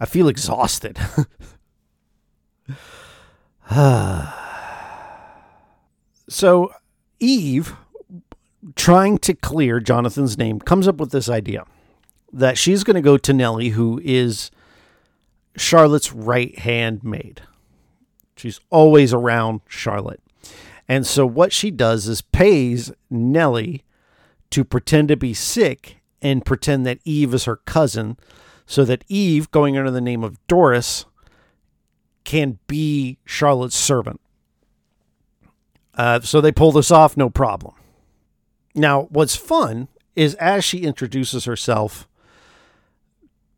I 0.00 0.06
feel 0.06 0.28
exhausted. 0.28 0.98
so, 6.30 6.72
Eve, 7.20 7.76
trying 8.74 9.18
to 9.18 9.34
clear 9.34 9.80
Jonathan's 9.80 10.38
name, 10.38 10.60
comes 10.60 10.88
up 10.88 10.96
with 10.96 11.10
this 11.10 11.28
idea 11.28 11.66
that 12.32 12.58
she's 12.58 12.84
going 12.84 12.96
to 12.96 13.00
go 13.00 13.16
to 13.16 13.32
Nellie, 13.32 13.70
who 13.70 14.00
is 14.04 14.50
Charlotte's 15.56 16.12
right 16.12 16.58
hand 16.58 17.02
maid. 17.02 17.42
She's 18.36 18.60
always 18.70 19.14
around 19.14 19.60
Charlotte. 19.68 20.20
And 20.88 21.06
so 21.06 21.26
what 21.26 21.52
she 21.52 21.70
does 21.70 22.06
is 22.06 22.20
pays 22.20 22.92
Nellie 23.10 23.84
to 24.50 24.64
pretend 24.64 25.08
to 25.08 25.16
be 25.16 25.34
sick 25.34 26.00
and 26.22 26.44
pretend 26.44 26.86
that 26.86 27.00
Eve 27.04 27.34
is 27.34 27.44
her 27.44 27.56
cousin 27.56 28.16
so 28.66 28.84
that 28.84 29.04
Eve, 29.08 29.50
going 29.50 29.76
under 29.76 29.90
the 29.90 30.00
name 30.00 30.22
of 30.22 30.44
Doris, 30.46 31.06
can 32.24 32.58
be 32.66 33.18
Charlotte's 33.24 33.76
servant. 33.76 34.20
Uh, 35.94 36.20
so 36.20 36.40
they 36.40 36.52
pull 36.52 36.72
this 36.72 36.90
off, 36.90 37.16
no 37.16 37.30
problem. 37.30 37.74
Now, 38.74 39.02
what's 39.10 39.36
fun 39.36 39.88
is 40.14 40.34
as 40.34 40.64
she 40.64 40.78
introduces 40.78 41.44
herself 41.44 42.06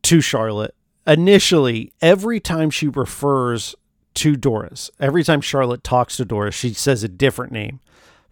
to 0.02 0.20
Charlotte, 0.20 0.74
initially, 1.06 1.92
every 2.00 2.40
time 2.40 2.70
she 2.70 2.88
refers 2.88 3.74
to 4.14 4.36
Doris. 4.36 4.90
Every 4.98 5.22
time 5.22 5.40
Charlotte 5.40 5.84
talks 5.84 6.16
to 6.16 6.24
Doris, 6.24 6.54
she 6.54 6.72
says 6.74 7.04
a 7.04 7.08
different 7.08 7.52
name 7.52 7.80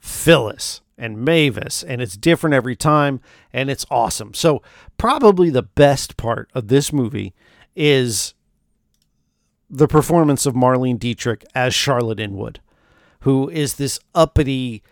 Phyllis 0.01 0.81
and 0.99 1.19
Mavis, 1.19 1.83
and 1.83 2.01
it's 2.01 2.17
different 2.17 2.55
every 2.55 2.75
time, 2.75 3.21
and 3.53 3.71
it's 3.71 3.87
awesome. 3.91 4.35
So, 4.35 4.63
probably 4.99 5.51
the 5.51 5.63
best 5.63 6.17
part 6.17 6.51
of 6.55 6.69
this 6.69 6.93
movie 6.93 7.35
is 7.75 8.35
the 9.69 9.89
performance 9.89 10.47
of 10.47 10.55
Marlene 10.55 10.99
Dietrich 10.99 11.45
as 11.55 11.75
Charlotte 11.75 12.21
Inwood, 12.21 12.61
who 13.21 13.49
is 13.51 13.75
this 13.75 14.01
uppity, 14.15 14.83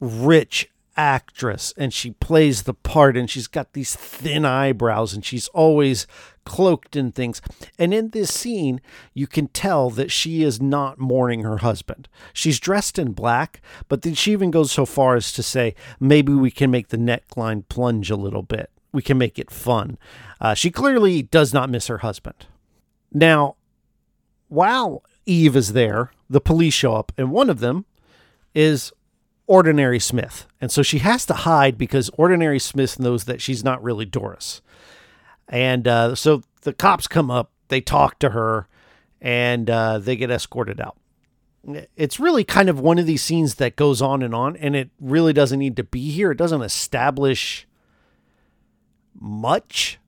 rich 0.00 0.68
actress 0.96 1.74
and 1.76 1.92
she 1.92 2.12
plays 2.12 2.62
the 2.62 2.74
part 2.74 3.16
and 3.16 3.30
she's 3.30 3.46
got 3.46 3.72
these 3.72 3.94
thin 3.94 4.44
eyebrows 4.44 5.12
and 5.14 5.24
she's 5.24 5.48
always 5.48 6.06
cloaked 6.44 6.96
in 6.96 7.12
things. 7.12 7.42
And 7.78 7.92
in 7.92 8.10
this 8.10 8.32
scene, 8.32 8.80
you 9.12 9.26
can 9.26 9.48
tell 9.48 9.90
that 9.90 10.10
she 10.10 10.42
is 10.42 10.60
not 10.60 10.98
mourning 10.98 11.42
her 11.42 11.58
husband. 11.58 12.08
She's 12.32 12.60
dressed 12.60 12.98
in 12.98 13.12
black, 13.12 13.60
but 13.88 14.02
then 14.02 14.14
she 14.14 14.32
even 14.32 14.50
goes 14.50 14.72
so 14.72 14.86
far 14.86 15.16
as 15.16 15.32
to 15.32 15.42
say, 15.42 15.74
maybe 16.00 16.32
we 16.32 16.50
can 16.50 16.70
make 16.70 16.88
the 16.88 16.96
neckline 16.96 17.68
plunge 17.68 18.10
a 18.10 18.16
little 18.16 18.42
bit. 18.42 18.70
We 18.92 19.02
can 19.02 19.18
make 19.18 19.38
it 19.38 19.50
fun. 19.50 19.98
Uh, 20.40 20.54
she 20.54 20.70
clearly 20.70 21.22
does 21.22 21.52
not 21.52 21.68
miss 21.68 21.88
her 21.88 21.98
husband. 21.98 22.46
Now, 23.12 23.56
while 24.48 25.02
Eve 25.26 25.56
is 25.56 25.72
there, 25.72 26.12
the 26.30 26.40
police 26.40 26.74
show 26.74 26.94
up, 26.94 27.12
and 27.18 27.30
one 27.30 27.50
of 27.50 27.60
them 27.60 27.84
is 28.54 28.92
Ordinary 29.46 30.00
Smith. 30.00 30.46
And 30.60 30.70
so 30.70 30.82
she 30.82 30.98
has 30.98 31.24
to 31.26 31.34
hide 31.34 31.78
because 31.78 32.10
Ordinary 32.14 32.58
Smith 32.58 32.98
knows 32.98 33.24
that 33.24 33.40
she's 33.40 33.62
not 33.62 33.82
really 33.82 34.04
Doris. 34.04 34.60
And 35.48 35.86
uh, 35.86 36.14
so 36.14 36.42
the 36.62 36.72
cops 36.72 37.06
come 37.06 37.30
up, 37.30 37.50
they 37.68 37.80
talk 37.80 38.18
to 38.20 38.30
her, 38.30 38.66
and 39.20 39.70
uh, 39.70 39.98
they 39.98 40.16
get 40.16 40.30
escorted 40.30 40.80
out. 40.80 40.96
It's 41.96 42.20
really 42.20 42.44
kind 42.44 42.68
of 42.68 42.80
one 42.80 42.98
of 42.98 43.06
these 43.06 43.22
scenes 43.22 43.56
that 43.56 43.76
goes 43.76 44.00
on 44.00 44.22
and 44.22 44.34
on, 44.34 44.56
and 44.56 44.76
it 44.76 44.90
really 45.00 45.32
doesn't 45.32 45.58
need 45.58 45.76
to 45.76 45.84
be 45.84 46.10
here. 46.10 46.30
It 46.30 46.38
doesn't 46.38 46.62
establish 46.62 47.66
much 49.18 49.98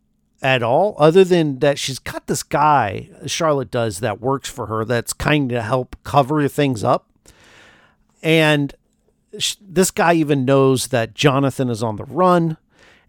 at 0.40 0.62
all, 0.62 0.94
other 0.98 1.24
than 1.24 1.58
that 1.58 1.78
she's 1.78 1.98
got 1.98 2.28
this 2.28 2.44
guy, 2.44 3.08
Charlotte 3.26 3.72
does, 3.72 4.00
that 4.00 4.20
works 4.20 4.48
for 4.48 4.66
her 4.66 4.84
that's 4.84 5.12
kind 5.12 5.50
of 5.50 5.64
help 5.64 5.96
cover 6.04 6.46
things 6.46 6.84
up. 6.84 7.10
And 8.22 8.72
this 9.60 9.90
guy 9.90 10.14
even 10.14 10.44
knows 10.44 10.88
that 10.88 11.14
Jonathan 11.14 11.68
is 11.68 11.82
on 11.82 11.96
the 11.96 12.04
run 12.04 12.56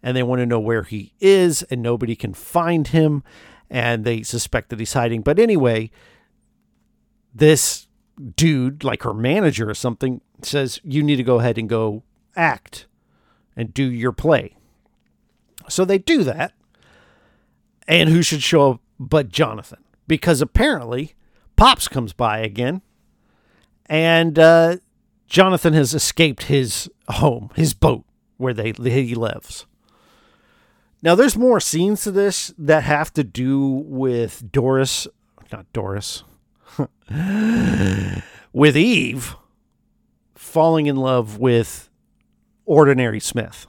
and 0.03 0.15
they 0.15 0.23
want 0.23 0.39
to 0.39 0.45
know 0.45 0.59
where 0.59 0.83
he 0.83 1.13
is 1.19 1.63
and 1.63 1.81
nobody 1.81 2.15
can 2.15 2.33
find 2.33 2.87
him 2.87 3.23
and 3.69 4.03
they 4.03 4.23
suspect 4.23 4.69
that 4.69 4.79
he's 4.79 4.93
hiding. 4.93 5.21
But 5.21 5.39
anyway, 5.39 5.91
this 7.33 7.87
dude, 8.35 8.83
like 8.83 9.03
her 9.03 9.13
manager 9.13 9.69
or 9.69 9.75
something, 9.75 10.21
says, 10.41 10.79
You 10.83 11.03
need 11.03 11.17
to 11.17 11.23
go 11.23 11.39
ahead 11.39 11.57
and 11.57 11.69
go 11.69 12.03
act 12.35 12.87
and 13.55 13.73
do 13.73 13.83
your 13.83 14.11
play. 14.11 14.55
So 15.67 15.85
they 15.85 15.97
do 15.97 16.23
that. 16.23 16.53
And 17.87 18.09
who 18.09 18.21
should 18.21 18.43
show 18.43 18.71
up 18.71 18.81
but 18.99 19.29
Jonathan? 19.29 19.83
Because 20.07 20.41
apparently 20.41 21.15
Pops 21.55 21.87
comes 21.87 22.13
by 22.13 22.39
again 22.39 22.81
and 23.87 24.37
uh, 24.37 24.77
Jonathan 25.29 25.73
has 25.73 25.93
escaped 25.93 26.43
his 26.43 26.89
home, 27.07 27.51
his 27.55 27.73
boat 27.75 28.03
where 28.37 28.53
they 28.53 28.71
he 28.71 29.13
lives. 29.15 29.65
Now 31.01 31.15
there's 31.15 31.37
more 31.37 31.59
scenes 31.59 32.03
to 32.03 32.11
this 32.11 32.53
that 32.57 32.83
have 32.83 33.13
to 33.13 33.23
do 33.23 33.67
with 33.85 34.51
Doris, 34.51 35.07
not 35.51 35.71
Doris, 35.71 36.23
with 38.53 38.75
Eve 38.75 39.35
falling 40.35 40.87
in 40.87 40.95
love 40.95 41.37
with 41.37 41.89
Ordinary 42.65 43.19
Smith. 43.19 43.67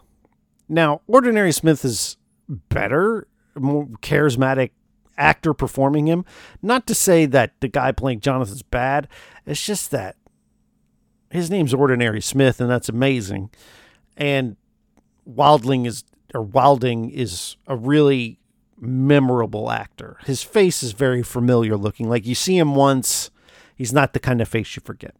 Now, 0.69 1.03
Ordinary 1.07 1.53
Smith 1.53 1.85
is 1.85 2.17
better, 2.49 3.27
more 3.55 3.87
charismatic 4.03 4.71
actor 5.19 5.53
performing 5.53 6.07
him. 6.07 6.25
Not 6.63 6.87
to 6.87 6.95
say 6.95 7.27
that 7.27 7.53
the 7.61 7.69
guy 7.69 7.93
playing 7.93 8.21
Jonathan's 8.21 8.63
bad. 8.63 9.09
It's 9.47 9.65
just 9.65 9.91
that 9.91 10.17
his 11.31 11.51
name's 11.51 11.73
Ordinary 11.73 12.21
Smith, 12.21 12.61
and 12.61 12.71
that's 12.71 12.89
amazing. 12.89 13.51
And 14.17 14.57
Wildling 15.29 15.87
is 15.87 16.05
or 16.35 16.43
Wilding 16.43 17.11
is 17.11 17.57
a 17.67 17.77
really 17.77 18.39
memorable 18.79 19.71
actor. 19.71 20.17
His 20.25 20.43
face 20.43 20.83
is 20.83 20.93
very 20.93 21.23
familiar 21.23 21.77
looking. 21.77 22.09
Like 22.09 22.27
you 22.27 22.35
see 22.35 22.57
him 22.57 22.75
once, 22.75 23.31
he's 23.75 23.93
not 23.93 24.13
the 24.13 24.21
kind 24.21 24.41
of 24.41 24.49
face 24.49 24.75
you 24.77 24.83
forget. 24.85 25.15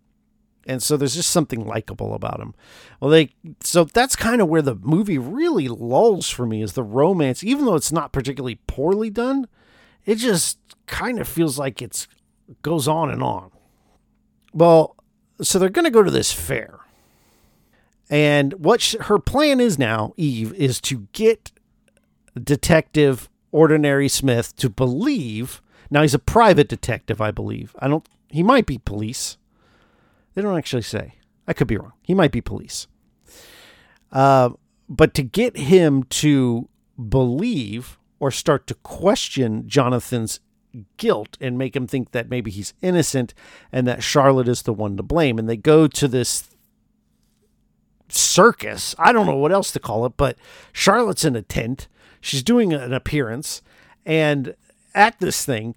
And 0.67 0.83
so 0.83 0.97
there's 0.97 1.15
just 1.15 1.31
something 1.31 1.67
likable 1.67 2.15
about 2.15 2.41
him. 2.41 2.55
Well, 3.01 3.11
they 3.11 3.31
so 3.61 3.85
that's 3.85 4.15
kind 4.15 4.41
of 4.41 4.49
where 4.49 4.63
the 4.63 4.77
movie 4.77 5.19
really 5.19 5.69
lulls 5.69 6.29
for 6.29 6.47
me 6.47 6.63
is 6.63 6.75
the 6.75 6.83
romance, 6.83 7.43
even 7.43 7.65
though 7.65 7.77
it's 7.77 7.93
not 7.93 8.13
particularly 8.13 8.61
poorly 8.67 9.11
done. 9.11 9.49
It 10.05 10.17
just 10.17 10.59
kind 10.87 11.19
of 11.19 11.27
feels 11.27 11.59
like 11.59 11.81
it's 11.83 12.07
goes 12.63 12.87
on 12.87 13.11
and 13.11 13.23
on. 13.23 13.51
Well, 14.53 14.97
so 15.43 15.59
they're 15.59 15.69
going 15.69 15.85
to 15.85 15.91
go 15.91 16.03
to 16.03 16.11
this 16.11 16.33
fair. 16.33 16.81
And 18.09 18.55
what 18.55 18.83
her 19.03 19.19
plan 19.19 19.61
is 19.61 19.79
now, 19.79 20.13
Eve, 20.17 20.53
is 20.55 20.81
to 20.83 21.07
get 21.13 21.53
Detective 22.43 23.29
Ordinary 23.53 24.09
Smith 24.09 24.57
to 24.57 24.69
believe. 24.69 25.63
Now 25.91 26.03
he's 26.03 26.15
a 26.15 26.19
private 26.19 26.69
detective, 26.69 27.21
I 27.21 27.31
believe. 27.31 27.75
I 27.79 27.89
don't. 27.89 28.07
He 28.29 28.43
might 28.43 28.67
be 28.67 28.79
police. 28.79 29.39
They 30.35 30.43
don't 30.43 30.57
actually 30.57 30.83
say. 30.83 31.15
I 31.47 31.53
could 31.53 31.67
be 31.67 31.77
wrong. 31.77 31.93
He 32.03 32.15
might 32.15 32.33
be 32.33 32.41
police. 32.41 32.87
Uh, 34.13 34.51
but 34.89 35.15
to 35.15 35.23
get 35.23 35.57
him 35.57 36.05
to 36.05 36.69
believe 37.09 37.99
or 38.19 38.31
start 38.31 38.67
to 38.69 38.75
question 38.75 39.69
Jonathan's 39.69 40.41
guilt 40.97 41.37
and 41.41 41.59
make 41.59 41.75
him 41.75 41.87
think 41.87 42.13
that 42.13 42.29
maybe 42.29 42.51
he's 42.51 42.75
innocent 42.83 43.35
and 43.73 43.87
that 43.87 44.03
Charlotte 44.03 44.49
is 44.49 44.63
the 44.63 44.73
one 44.73 44.97
to 44.97 45.03
blame. 45.03 45.39
And 45.39 45.49
they 45.49 45.57
go 45.57 45.87
to 45.87 46.09
this 46.09 46.51
circus. 48.09 48.95
I 48.99 49.13
don't 49.13 49.27
know 49.27 49.37
what 49.37 49.53
else 49.53 49.73
to 49.73 49.81
call 49.81 50.07
it, 50.07 50.15
but 50.17 50.37
Charlotte's 50.73 51.25
in 51.25 51.37
a 51.37 51.43
tent. 51.43 51.89
She's 52.21 52.43
doing 52.43 52.73
an 52.73 52.93
appearance. 52.93 53.63
And 54.05 54.55
at 54.95 55.19
this 55.21 55.45
thing, 55.45 55.75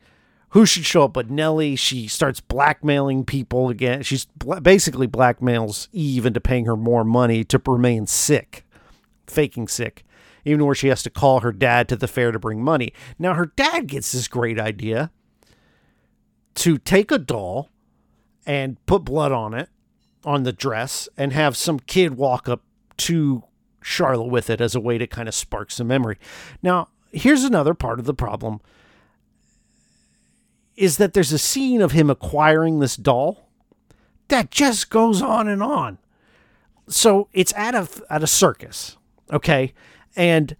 who 0.53 0.67
should 0.67 0.85
show 0.85 1.05
up 1.05 1.13
but 1.13 1.31
Nellie. 1.31 1.75
She 1.75 2.07
starts 2.07 2.39
blackmailing 2.39 3.25
people 3.25 3.69
again. 3.69 4.03
She's 4.03 4.25
basically 4.61 5.07
blackmails 5.07 5.87
Eve 5.91 6.27
into 6.27 6.39
paying 6.39 6.65
her 6.65 6.77
more 6.77 7.03
money 7.03 7.43
to 7.45 7.61
remain 7.65 8.05
sick, 8.05 8.63
faking 9.25 9.67
sick, 9.67 10.05
even 10.45 10.65
where 10.65 10.75
she 10.75 10.87
has 10.87 11.03
to 11.03 11.09
call 11.09 11.39
her 11.39 11.51
dad 11.51 11.87
to 11.89 11.95
the 11.95 12.07
fair 12.07 12.31
to 12.31 12.39
bring 12.39 12.63
money. 12.63 12.93
Now, 13.17 13.33
her 13.33 13.47
dad 13.55 13.87
gets 13.87 14.11
this 14.11 14.27
great 14.27 14.59
idea 14.59 15.11
to 16.55 16.77
take 16.77 17.11
a 17.11 17.17
doll 17.17 17.69
and 18.45 18.83
put 18.85 19.05
blood 19.05 19.31
on 19.31 19.53
it, 19.53 19.69
on 20.23 20.43
the 20.43 20.53
dress, 20.53 21.07
and 21.17 21.33
have 21.33 21.57
some 21.57 21.79
kid 21.79 22.15
walk 22.15 22.47
up 22.49 22.61
to 22.97 23.43
Charlotte 23.81 24.29
with 24.29 24.49
it 24.49 24.61
as 24.61 24.75
a 24.75 24.79
way 24.79 24.97
to 24.97 25.07
kind 25.07 25.27
of 25.27 25.35
spark 25.35 25.71
some 25.71 25.87
memory. 25.87 26.17
Now, 26.61 26.89
here's 27.11 27.43
another 27.43 27.73
part 27.73 27.99
of 27.99 28.05
the 28.05 28.13
problem 28.13 28.61
is 30.75 30.97
that 30.97 31.13
there's 31.13 31.31
a 31.31 31.37
scene 31.37 31.81
of 31.81 31.91
him 31.91 32.09
acquiring 32.09 32.79
this 32.79 32.95
doll 32.95 33.47
that 34.29 34.49
just 34.49 34.89
goes 34.89 35.21
on 35.21 35.47
and 35.47 35.61
on. 35.61 35.99
So 36.87 37.29
it's 37.31 37.53
at 37.55 37.75
a 37.75 37.87
at 38.09 38.23
a 38.23 38.27
circus, 38.27 38.97
okay? 39.31 39.73
And 40.15 40.55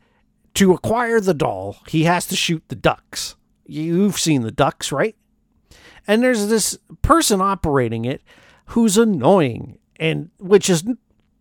to 0.55 0.73
acquire 0.73 1.19
the 1.19 1.33
doll, 1.33 1.77
he 1.87 2.03
has 2.03 2.25
to 2.27 2.35
shoot 2.35 2.63
the 2.67 2.75
ducks. 2.75 3.35
You've 3.65 4.19
seen 4.19 4.41
the 4.41 4.51
ducks, 4.51 4.91
right? 4.91 5.15
And 6.07 6.21
there's 6.21 6.47
this 6.47 6.77
person 7.01 7.41
operating 7.41 8.05
it 8.05 8.21
who's 8.67 8.97
annoying 8.97 9.77
and 9.99 10.29
which 10.39 10.69
is 10.69 10.83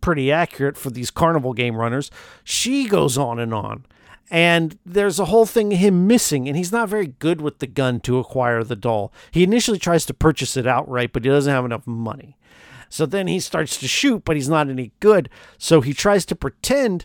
pretty 0.01 0.31
accurate 0.31 0.77
for 0.77 0.91
these 0.91 1.11
carnival 1.11 1.53
game 1.53 1.77
runners. 1.77 2.11
She 2.45 2.89
goes 2.89 3.19
on 3.19 3.39
and 3.39 3.53
on 3.53 3.87
and 4.33 4.79
there's 4.87 5.19
a 5.21 5.27
whole 5.27 5.45
thing 5.45 5.71
him 5.71 6.07
missing 6.07 6.49
and 6.49 6.57
he's 6.57 6.73
not 6.73 6.89
very 6.89 7.07
good 7.07 7.43
with 7.43 7.59
the 7.59 7.67
gun 7.67 8.01
to 8.01 8.19
acquire 8.19 8.65
the 8.65 8.75
doll 8.75 9.13
he 9.31 9.45
initially 9.45 9.79
tries 9.79 10.07
to 10.07 10.15
purchase 10.15 10.57
it 10.57 10.67
outright 10.67 11.13
but 11.13 11.23
he 11.23 11.31
doesn't 11.31 11.53
have 11.53 11.67
enough 11.67 11.87
money 11.87 12.37
so 12.89 13.05
then 13.05 13.27
he 13.27 13.39
starts 13.39 13.77
to 13.77 13.87
shoot 13.87 14.25
but 14.25 14.35
he's 14.35 14.49
not 14.49 14.71
any 14.71 14.91
good 15.01 15.29
so 15.59 15.83
he 15.83 15.93
tries 15.93 16.25
to 16.25 16.35
pretend 16.35 17.05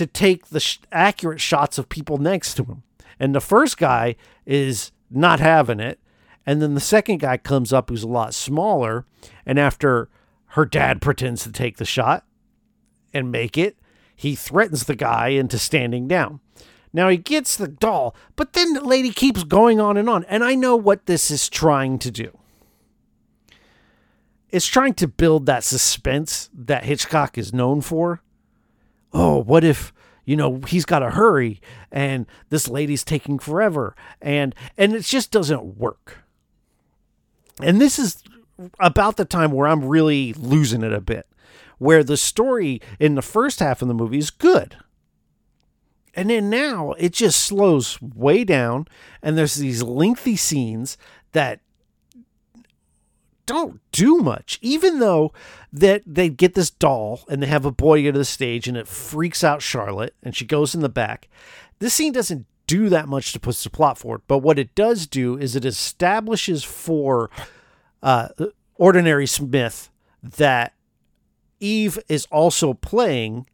to 0.00 0.06
take 0.06 0.46
the 0.46 0.60
sh- 0.60 0.78
accurate 0.90 1.40
shots 1.40 1.78
of 1.78 1.88
people 1.88 2.18
next 2.18 2.54
to 2.54 2.64
him 2.64 2.82
and 3.18 3.34
the 3.34 3.40
first 3.40 3.78
guy 3.78 4.16
is 4.44 4.90
not 5.10 5.40
having 5.40 5.80
it 5.80 6.00
and 6.44 6.60
then 6.60 6.74
the 6.74 6.80
second 6.80 7.18
guy 7.18 7.36
comes 7.36 7.72
up 7.72 7.88
who's 7.88 8.02
a 8.02 8.08
lot 8.08 8.34
smaller 8.34 9.04
and 9.46 9.58
after 9.58 10.08
her 10.54 10.64
dad 10.64 11.00
pretends 11.00 11.44
to 11.44 11.52
take 11.52 11.76
the 11.76 11.84
shot 11.84 12.24
and 13.12 13.30
make 13.30 13.56
it 13.56 13.76
he 14.20 14.34
threatens 14.34 14.84
the 14.84 14.94
guy 14.94 15.28
into 15.28 15.58
standing 15.58 16.06
down. 16.06 16.40
Now 16.92 17.08
he 17.08 17.16
gets 17.16 17.56
the 17.56 17.66
doll, 17.66 18.14
but 18.36 18.52
then 18.52 18.74
the 18.74 18.84
lady 18.84 19.12
keeps 19.12 19.44
going 19.44 19.80
on 19.80 19.96
and 19.96 20.10
on. 20.10 20.24
And 20.24 20.44
I 20.44 20.54
know 20.54 20.76
what 20.76 21.06
this 21.06 21.30
is 21.30 21.48
trying 21.48 21.98
to 22.00 22.10
do. 22.10 22.36
It's 24.50 24.66
trying 24.66 24.92
to 24.94 25.08
build 25.08 25.46
that 25.46 25.64
suspense 25.64 26.50
that 26.52 26.84
Hitchcock 26.84 27.38
is 27.38 27.54
known 27.54 27.80
for. 27.80 28.20
Oh, 29.12 29.42
what 29.42 29.64
if, 29.64 29.92
you 30.24 30.36
know, 30.36 30.60
he's 30.66 30.84
got 30.84 31.00
to 31.00 31.10
hurry 31.10 31.60
and 31.90 32.26
this 32.48 32.68
lady's 32.68 33.04
taking 33.04 33.38
forever 33.38 33.94
and 34.20 34.54
and 34.76 34.94
it 34.94 35.04
just 35.04 35.30
doesn't 35.30 35.78
work. 35.78 36.18
And 37.62 37.80
this 37.80 37.98
is 37.98 38.22
about 38.78 39.16
the 39.16 39.24
time 39.24 39.52
where 39.52 39.66
I'm 39.66 39.84
really 39.84 40.32
losing 40.34 40.82
it 40.82 40.92
a 40.92 41.00
bit 41.00 41.26
where 41.80 42.04
the 42.04 42.16
story 42.16 42.80
in 43.00 43.14
the 43.14 43.22
first 43.22 43.58
half 43.58 43.80
of 43.80 43.88
the 43.88 43.94
movie 43.94 44.18
is 44.18 44.30
good. 44.30 44.76
And 46.14 46.28
then 46.28 46.50
now 46.50 46.92
it 46.92 47.12
just 47.12 47.42
slows 47.42 48.00
way 48.02 48.44
down, 48.44 48.86
and 49.22 49.36
there's 49.36 49.54
these 49.54 49.82
lengthy 49.82 50.36
scenes 50.36 50.98
that 51.32 51.60
don't 53.50 53.80
do 53.92 54.18
much. 54.18 54.58
Even 54.62 55.00
though 55.00 55.32
that 55.72 56.02
they 56.06 56.28
get 56.28 56.54
this 56.54 56.70
doll 56.70 57.24
and 57.28 57.42
they 57.42 57.46
have 57.46 57.64
a 57.64 57.72
boy 57.72 58.02
go 58.04 58.12
to 58.12 58.18
the 58.18 58.24
stage 58.24 58.68
and 58.68 58.76
it 58.76 58.86
freaks 58.86 59.42
out 59.42 59.62
Charlotte 59.62 60.14
and 60.22 60.36
she 60.36 60.44
goes 60.44 60.74
in 60.74 60.80
the 60.80 60.88
back. 60.88 61.28
This 61.80 61.94
scene 61.94 62.12
doesn't 62.12 62.46
do 62.66 62.88
that 62.88 63.08
much 63.08 63.32
to 63.32 63.40
push 63.40 63.62
the 63.64 63.70
plot 63.70 63.98
forward, 63.98 64.22
but 64.28 64.38
what 64.38 64.58
it 64.58 64.74
does 64.74 65.06
do 65.06 65.36
is 65.36 65.56
it 65.56 65.64
establishes 65.64 66.62
for 66.62 67.28
uh, 68.02 68.28
Ordinary 68.76 69.26
Smith 69.26 69.90
that 70.22 70.72
Eve 71.58 71.98
is 72.08 72.26
also 72.26 72.72
playing 72.74 73.46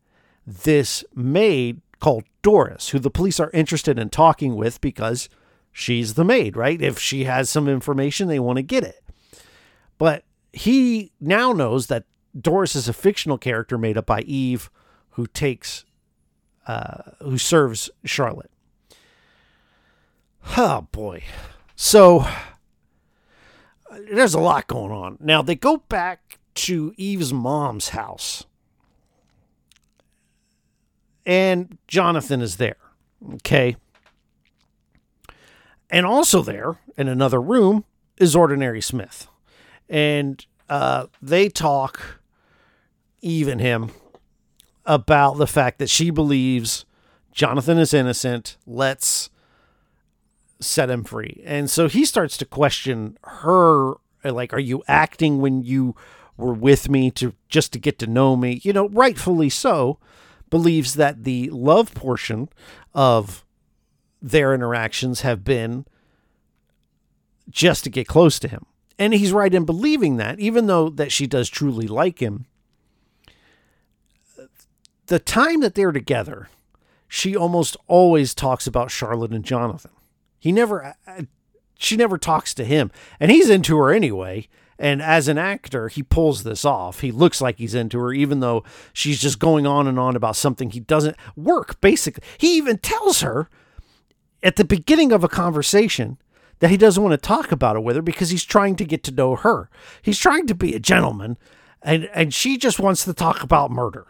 this 0.47 1.05
maid 1.15 1.81
called 2.01 2.25
Doris, 2.43 2.91
who 2.91 2.99
the 2.99 3.11
police 3.11 3.41
are 3.41 3.51
interested 3.55 3.99
in 3.99 4.11
talking 4.11 4.55
with 4.55 4.81
because 4.81 5.31
she's 5.73 6.15
the 6.15 6.25
maid, 6.25 6.57
right? 6.57 6.81
If 6.81 6.99
she 6.99 7.25
has 7.25 7.49
some 7.49 7.69
information, 7.69 8.29
they 8.29 8.39
want 8.39 8.59
to 8.59 8.63
get 8.63 8.85
it. 8.85 9.03
But 9.99 10.25
he 10.53 11.13
now 11.21 11.53
knows 11.53 11.87
that 11.87 12.05
Doris 12.39 12.77
is 12.77 12.89
a 12.89 12.93
fictional 12.93 13.39
character 13.39 13.79
made 13.79 13.97
up 13.97 14.07
by 14.07 14.21
Eve, 14.21 14.71
who 15.11 15.27
takes, 15.27 15.85
uh, 16.67 16.99
who 17.21 17.39
serves 17.39 17.91
Charlotte. 18.05 18.51
Oh 20.57 20.87
boy. 20.93 21.23
So 21.75 22.27
there's 24.13 24.35
a 24.35 24.41
lot 24.41 24.67
going 24.67 24.93
on. 24.93 25.19
Now 25.21 25.43
they 25.43 25.55
go 25.55 25.79
back 25.79 26.39
to 26.55 26.95
Eve's 26.97 27.33
mom's 27.33 27.91
house. 27.91 28.45
And 31.25 31.79
Jonathan 31.89 32.41
is 32.41 32.57
there. 32.57 32.77
Okay. 33.35 33.77
And 35.91 36.07
also 36.07 36.43
there 36.43 36.79
in 36.97 37.09
another 37.09 37.41
room 37.41 37.85
is 38.17 38.37
Ordinary 38.37 38.81
Smith. 38.81 39.29
And 39.89 40.45
uh, 40.69 41.07
they 41.23 41.49
talk, 41.49 42.21
even 43.21 43.59
him, 43.59 43.91
about 44.85 45.39
the 45.39 45.47
fact 45.47 45.79
that 45.79 45.91
she 45.91 46.11
believes 46.11 46.85
Jonathan 47.33 47.79
is 47.79 47.93
innocent. 47.93 48.57
Let's 48.67 49.31
set 50.61 50.91
him 50.91 51.05
free. 51.05 51.43
And 51.45 51.71
so 51.71 51.89
he 51.89 52.05
starts 52.05 52.37
to 52.39 52.45
question 52.45 53.19
her 53.25 53.95
like, 54.25 54.53
are 54.53 54.59
you 54.59 54.83
acting 54.89 55.41
when 55.41 55.63
you 55.63 55.95
were 56.37 56.55
with 56.55 56.89
me 56.89 57.11
to 57.13 57.35
just 57.49 57.73
to 57.73 57.79
get 57.79 57.99
to 58.01 58.07
know 58.07 58.37
me, 58.37 58.61
you 58.63 58.73
know, 58.73 58.89
rightfully 58.89 59.49
so, 59.49 59.99
believes 60.51 60.95
that 60.95 61.25
the 61.25 61.51
love 61.51 61.95
portion 61.95 62.49
of 62.95 63.45
their 64.23 64.55
interactions 64.55 65.21
have 65.21 65.45
been 65.45 65.85
just 67.49 67.85
to 67.85 67.91
get 67.91 68.09
close 68.09 68.39
to 68.39 68.49
him. 68.49 68.67
And 68.99 69.13
he's 69.13 69.33
right 69.33 69.53
in 69.53 69.65
believing 69.65 70.17
that, 70.17 70.41
even 70.41 70.67
though 70.67 70.89
that 70.91 71.13
she 71.13 71.27
does 71.27 71.49
truly 71.49 71.87
like 71.87 72.21
him. 72.21 72.47
The 75.07 75.19
time 75.19 75.61
that 75.61 75.75
they're 75.75 75.93
together, 75.93 76.49
she 77.07 77.37
almost 77.37 77.77
always 77.87 78.35
talks 78.35 78.67
about 78.67 78.91
Charlotte 78.91 79.33
and 79.33 79.45
Jonathan. 79.45 79.93
He 80.39 80.51
never 80.51 80.97
uh, 81.07 81.23
she 81.79 81.97
never 81.97 82.19
talks 82.19 82.55
to 82.55 82.65
him, 82.65 82.91
and 83.21 83.31
he's 83.31 83.51
into 83.51 83.77
her 83.79 83.93
anyway. 83.93 84.49
And 84.79 85.01
as 85.01 85.27
an 85.27 85.39
actor, 85.39 85.89
he 85.89 86.03
pulls 86.03 86.43
this 86.43 86.65
off. 86.65 87.01
He 87.01 87.11
looks 87.11 87.41
like 87.41 87.57
he's 87.57 87.75
into 87.75 87.99
her, 87.99 88.13
even 88.13 88.41
though 88.41 88.63
she's 88.93 89.21
just 89.21 89.39
going 89.39 89.67
on 89.67 89.87
and 89.87 89.99
on 89.99 90.17
about 90.17 90.37
something 90.37 90.71
he 90.71 90.81
doesn't 90.81 91.17
work, 91.35 91.81
basically. 91.81 92.23
He 92.37 92.59
even 92.59 92.77
tells 92.79 93.23
her 93.23 93.49
at 94.43 94.57
the 94.57 94.65
beginning 94.65 95.13
of 95.13 95.25
a 95.25 95.29
conversation 95.29 96.19
that 96.59 96.71
he 96.71 96.77
doesn't 96.77 97.03
want 97.03 97.13
to 97.13 97.29
talk 97.29 97.53
about 97.53 97.77
it 97.77 97.83
with 97.83 97.97
her 97.97 98.03
because 98.03 98.31
he's 98.31 98.45
trying 98.45 98.77
to 98.77 98.85
get 98.85 99.03
to 99.05 99.13
know 99.13 99.37
her. 99.37 99.69
He's 100.03 100.19
trying 100.19 100.47
to 100.47 100.55
be 100.55 100.75
a 100.75 100.81
gentleman, 100.81 101.37
and, 101.83 102.09
and 102.15 102.33
she 102.33 102.57
just 102.57 102.79
wants 102.79 103.05
to 103.05 103.13
talk 103.13 103.43
about 103.43 103.71
murder. 103.71 104.07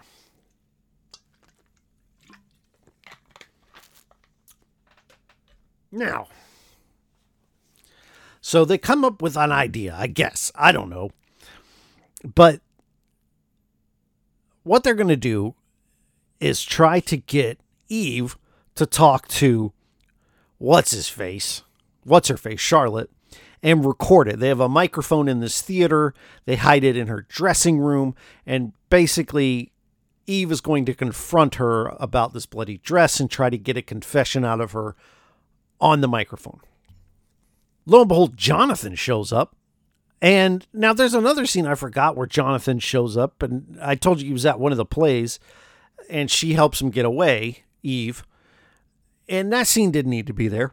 Now, 5.90 6.28
so 8.40 8.64
they 8.64 8.78
come 8.78 9.04
up 9.04 9.22
with 9.22 9.36
an 9.36 9.50
idea, 9.50 9.92
I 9.98 10.06
guess. 10.06 10.52
I 10.54 10.70
don't 10.70 10.88
know. 10.88 11.10
But 12.22 12.60
what 14.62 14.84
they're 14.84 14.94
going 14.94 15.08
to 15.08 15.16
do 15.16 15.56
is 16.38 16.64
try 16.64 17.00
to 17.00 17.16
get 17.16 17.58
Eve 17.88 18.36
to 18.76 18.86
talk 18.86 19.26
to 19.28 19.72
what's 20.58 20.92
his 20.92 21.08
face, 21.08 21.62
what's 22.06 22.28
her 22.28 22.36
face, 22.36 22.60
Charlotte, 22.60 23.10
and 23.62 23.84
record 23.84 24.28
it. 24.28 24.38
They 24.38 24.48
have 24.48 24.60
a 24.60 24.68
microphone 24.68 25.28
in 25.28 25.40
this 25.40 25.60
theater, 25.60 26.14
they 26.44 26.56
hide 26.56 26.84
it 26.84 26.96
in 26.96 27.08
her 27.08 27.26
dressing 27.28 27.78
room, 27.78 28.14
and 28.44 28.72
basically, 28.90 29.72
Eve 30.26 30.50
is 30.50 30.60
going 30.60 30.84
to 30.86 30.94
confront 30.94 31.56
her 31.56 31.88
about 32.00 32.32
this 32.32 32.46
bloody 32.46 32.78
dress 32.78 33.20
and 33.20 33.30
try 33.30 33.48
to 33.48 33.58
get 33.58 33.76
a 33.76 33.82
confession 33.82 34.44
out 34.44 34.60
of 34.60 34.72
her 34.72 34.96
on 35.80 36.00
the 36.00 36.08
microphone 36.08 36.60
lo 37.86 38.00
and 38.00 38.08
behold, 38.08 38.36
Jonathan 38.36 38.94
shows 38.94 39.32
up. 39.32 39.56
And 40.20 40.66
now 40.72 40.92
there's 40.92 41.14
another 41.14 41.46
scene 41.46 41.66
I 41.66 41.74
forgot 41.74 42.16
where 42.16 42.26
Jonathan 42.26 42.78
shows 42.78 43.16
up, 43.16 43.42
and 43.42 43.78
I 43.80 43.94
told 43.94 44.20
you 44.20 44.26
he 44.26 44.32
was 44.32 44.46
at 44.46 44.58
one 44.58 44.72
of 44.72 44.78
the 44.78 44.84
plays, 44.84 45.38
and 46.10 46.30
she 46.30 46.54
helps 46.54 46.80
him 46.80 46.90
get 46.90 47.04
away, 47.04 47.64
Eve. 47.82 48.24
And 49.28 49.52
that 49.52 49.66
scene 49.66 49.90
didn't 49.90 50.10
need 50.10 50.26
to 50.26 50.32
be 50.32 50.48
there. 50.48 50.72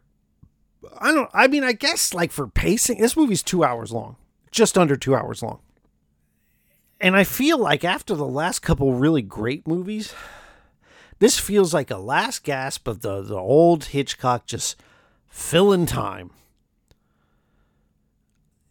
I 0.97 1.11
don't. 1.11 1.29
I 1.33 1.47
mean, 1.47 1.63
I 1.63 1.73
guess 1.73 2.13
like 2.13 2.31
for 2.31 2.47
pacing, 2.47 2.99
this 2.99 3.17
movie's 3.17 3.43
two 3.43 3.63
hours 3.63 3.91
long, 3.91 4.17
just 4.51 4.77
under 4.77 4.95
two 4.95 5.15
hours 5.15 5.41
long. 5.41 5.59
And 6.99 7.15
I 7.15 7.23
feel 7.23 7.57
like 7.57 7.83
after 7.83 8.15
the 8.15 8.25
last 8.25 8.59
couple 8.59 8.93
really 8.93 9.21
great 9.21 9.67
movies, 9.67 10.13
this 11.19 11.39
feels 11.39 11.73
like 11.73 11.91
a 11.91 11.97
last 11.97 12.43
gasp 12.43 12.87
of 12.87 13.01
the 13.01 13.21
the 13.21 13.37
old 13.37 13.85
Hitchcock 13.85 14.45
just 14.45 14.81
filling 15.27 15.85
time. 15.85 16.31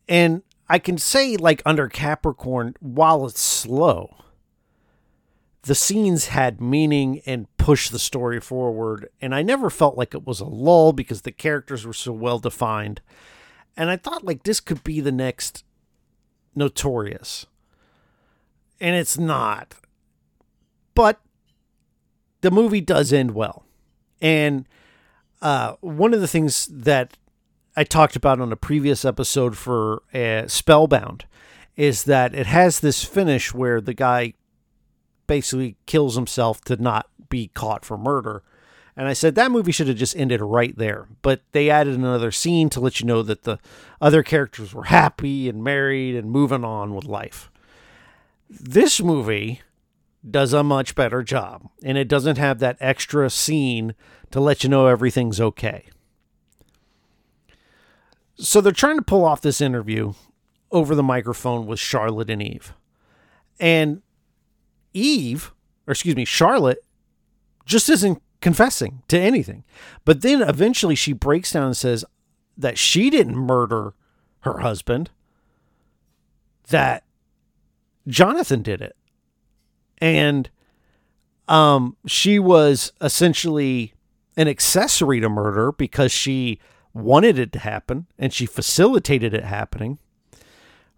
And 0.08 0.42
I 0.68 0.78
can 0.78 0.98
say, 0.98 1.36
like 1.36 1.62
under 1.66 1.88
Capricorn, 1.88 2.74
while 2.80 3.26
it's 3.26 3.40
slow, 3.40 4.16
the 5.62 5.74
scenes 5.74 6.26
had 6.26 6.60
meaning 6.60 7.20
and 7.26 7.51
pushed 7.62 7.92
the 7.92 7.98
story 7.98 8.40
forward. 8.40 9.08
And 9.20 9.32
I 9.32 9.42
never 9.42 9.70
felt 9.70 9.96
like 9.96 10.14
it 10.14 10.26
was 10.26 10.40
a 10.40 10.44
lull 10.44 10.92
because 10.92 11.22
the 11.22 11.30
characters 11.30 11.86
were 11.86 11.92
so 11.92 12.12
well 12.12 12.40
defined. 12.40 13.00
And 13.76 13.88
I 13.88 13.96
thought 13.96 14.24
like 14.24 14.42
this 14.42 14.58
could 14.58 14.82
be 14.82 15.00
the 15.00 15.12
next 15.12 15.64
Notorious. 16.56 17.46
And 18.80 18.96
it's 18.96 19.16
not. 19.16 19.74
But 20.96 21.20
the 22.40 22.50
movie 22.50 22.80
does 22.80 23.12
end 23.12 23.30
well. 23.30 23.64
And 24.20 24.66
uh, 25.40 25.74
one 25.80 26.12
of 26.12 26.20
the 26.20 26.28
things 26.28 26.66
that 26.66 27.16
I 27.76 27.84
talked 27.84 28.16
about 28.16 28.40
on 28.40 28.50
a 28.50 28.56
previous 28.56 29.04
episode 29.04 29.56
for 29.56 30.02
uh, 30.12 30.48
Spellbound 30.48 31.26
is 31.76 32.04
that 32.04 32.34
it 32.34 32.46
has 32.46 32.80
this 32.80 33.04
finish 33.04 33.54
where 33.54 33.80
the 33.80 33.94
guy 33.94 34.34
basically 35.28 35.76
kills 35.86 36.16
himself 36.16 36.60
to 36.62 36.76
not 36.76 37.06
be 37.32 37.48
caught 37.48 37.84
for 37.84 37.96
murder. 37.96 38.42
And 38.94 39.08
I 39.08 39.14
said 39.14 39.34
that 39.34 39.50
movie 39.50 39.72
should 39.72 39.88
have 39.88 39.96
just 39.96 40.14
ended 40.14 40.42
right 40.42 40.76
there. 40.76 41.08
But 41.22 41.40
they 41.52 41.70
added 41.70 41.94
another 41.94 42.30
scene 42.30 42.68
to 42.70 42.80
let 42.80 43.00
you 43.00 43.06
know 43.06 43.22
that 43.22 43.44
the 43.44 43.58
other 44.00 44.22
characters 44.22 44.74
were 44.74 44.84
happy 44.84 45.48
and 45.48 45.64
married 45.64 46.14
and 46.14 46.30
moving 46.30 46.62
on 46.62 46.94
with 46.94 47.06
life. 47.06 47.50
This 48.50 49.00
movie 49.00 49.62
does 50.28 50.52
a 50.52 50.62
much 50.62 50.94
better 50.94 51.22
job, 51.22 51.68
and 51.82 51.96
it 51.96 52.06
doesn't 52.06 52.36
have 52.36 52.58
that 52.58 52.76
extra 52.80 53.30
scene 53.30 53.94
to 54.30 54.40
let 54.40 54.62
you 54.62 54.68
know 54.68 54.86
everything's 54.86 55.40
okay. 55.40 55.86
So 58.36 58.60
they're 58.60 58.72
trying 58.72 58.98
to 58.98 59.02
pull 59.02 59.24
off 59.24 59.40
this 59.40 59.60
interview 59.60 60.12
over 60.70 60.94
the 60.94 61.02
microphone 61.02 61.66
with 61.66 61.78
Charlotte 61.78 62.30
and 62.30 62.42
Eve. 62.42 62.74
And 63.58 64.02
Eve, 64.92 65.52
or 65.86 65.92
excuse 65.92 66.16
me, 66.16 66.24
Charlotte, 66.24 66.84
just 67.64 67.88
isn't 67.88 68.22
confessing 68.40 69.02
to 69.08 69.18
anything. 69.18 69.64
But 70.04 70.22
then 70.22 70.42
eventually 70.42 70.94
she 70.94 71.12
breaks 71.12 71.52
down 71.52 71.66
and 71.66 71.76
says 71.76 72.04
that 72.56 72.78
she 72.78 73.08
didn't 73.08 73.36
murder 73.36 73.94
her 74.40 74.58
husband, 74.58 75.10
that 76.68 77.04
Jonathan 78.06 78.62
did 78.62 78.80
it. 78.80 78.96
And 79.98 80.50
um, 81.48 81.96
she 82.06 82.38
was 82.38 82.92
essentially 83.00 83.94
an 84.36 84.48
accessory 84.48 85.20
to 85.20 85.28
murder 85.28 85.72
because 85.72 86.10
she 86.10 86.58
wanted 86.94 87.38
it 87.38 87.52
to 87.52 87.58
happen 87.58 88.06
and 88.18 88.32
she 88.32 88.46
facilitated 88.46 89.32
it 89.34 89.44
happening, 89.44 89.98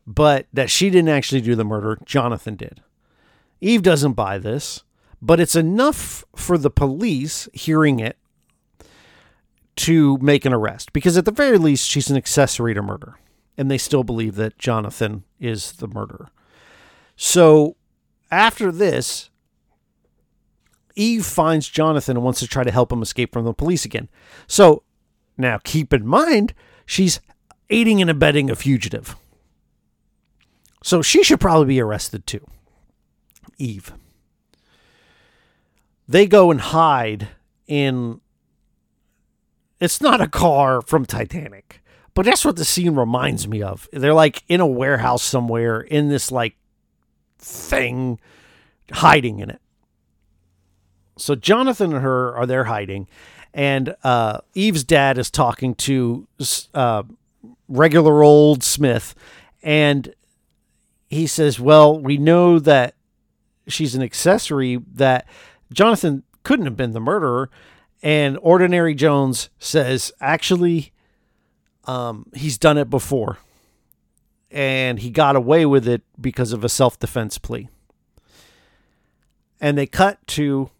but 0.06 0.46
that 0.52 0.70
she 0.70 0.90
didn't 0.90 1.08
actually 1.10 1.40
do 1.40 1.54
the 1.54 1.64
murder, 1.64 1.98
Jonathan 2.04 2.56
did. 2.56 2.82
Eve 3.60 3.82
doesn't 3.82 4.12
buy 4.12 4.38
this, 4.38 4.82
but 5.24 5.40
it's 5.40 5.56
enough 5.56 6.22
for 6.36 6.58
the 6.58 6.70
police 6.70 7.48
hearing 7.54 7.98
it 7.98 8.18
to 9.76 10.18
make 10.18 10.44
an 10.44 10.52
arrest 10.52 10.92
because, 10.92 11.16
at 11.16 11.24
the 11.24 11.32
very 11.32 11.56
least, 11.56 11.88
she's 11.88 12.10
an 12.10 12.16
accessory 12.16 12.74
to 12.74 12.82
murder 12.82 13.16
and 13.56 13.70
they 13.70 13.78
still 13.78 14.04
believe 14.04 14.34
that 14.34 14.58
Jonathan 14.58 15.24
is 15.40 15.72
the 15.72 15.88
murderer. 15.88 16.30
So 17.16 17.76
after 18.30 18.70
this, 18.70 19.30
Eve 20.94 21.24
finds 21.24 21.70
Jonathan 21.70 22.18
and 22.18 22.24
wants 22.24 22.40
to 22.40 22.46
try 22.46 22.62
to 22.62 22.70
help 22.70 22.92
him 22.92 23.00
escape 23.00 23.32
from 23.32 23.46
the 23.46 23.54
police 23.54 23.86
again. 23.86 24.10
So 24.46 24.82
now 25.38 25.58
keep 25.64 25.94
in 25.94 26.06
mind, 26.06 26.52
she's 26.84 27.18
aiding 27.70 28.02
and 28.02 28.10
abetting 28.10 28.50
a 28.50 28.54
fugitive. 28.54 29.16
So 30.82 31.00
she 31.00 31.24
should 31.24 31.40
probably 31.40 31.66
be 31.66 31.80
arrested 31.80 32.26
too. 32.26 32.46
Eve. 33.56 33.94
They 36.06 36.26
go 36.26 36.50
and 36.50 36.60
hide 36.60 37.28
in. 37.66 38.20
It's 39.80 40.00
not 40.00 40.20
a 40.20 40.28
car 40.28 40.80
from 40.82 41.04
Titanic, 41.04 41.82
but 42.14 42.24
that's 42.24 42.44
what 42.44 42.56
the 42.56 42.64
scene 42.64 42.94
reminds 42.94 43.48
me 43.48 43.62
of. 43.62 43.88
They're 43.92 44.14
like 44.14 44.44
in 44.48 44.60
a 44.60 44.66
warehouse 44.66 45.22
somewhere 45.22 45.80
in 45.80 46.08
this 46.08 46.30
like 46.30 46.56
thing, 47.38 48.18
hiding 48.90 49.40
in 49.40 49.50
it. 49.50 49.60
So 51.16 51.34
Jonathan 51.34 51.92
and 51.94 52.02
her 52.02 52.34
are 52.36 52.46
there 52.46 52.64
hiding, 52.64 53.08
and 53.52 53.94
uh, 54.02 54.40
Eve's 54.54 54.84
dad 54.84 55.16
is 55.16 55.30
talking 55.30 55.74
to 55.76 56.26
uh, 56.74 57.04
regular 57.68 58.22
old 58.22 58.62
Smith, 58.62 59.14
and 59.62 60.14
he 61.08 61.26
says, 61.26 61.60
"Well, 61.60 61.98
we 61.98 62.16
know 62.16 62.58
that 62.58 62.94
she's 63.68 63.94
an 63.94 64.02
accessory 64.02 64.80
that 64.94 65.26
Jonathan 65.74 66.22
couldn't 66.42 66.66
have 66.66 66.76
been 66.76 66.92
the 66.92 67.00
murderer." 67.00 67.50
And 68.02 68.38
Ordinary 68.42 68.94
Jones 68.94 69.50
says, 69.58 70.12
"Actually, 70.20 70.92
um, 71.84 72.26
he's 72.34 72.58
done 72.58 72.78
it 72.78 72.90
before, 72.90 73.38
and 74.50 74.98
he 74.98 75.10
got 75.10 75.36
away 75.36 75.64
with 75.66 75.88
it 75.88 76.02
because 76.20 76.52
of 76.52 76.64
a 76.64 76.68
self-defense 76.68 77.38
plea." 77.38 77.68
And 79.60 79.78
they 79.78 79.86
cut 79.86 80.26
to 80.28 80.70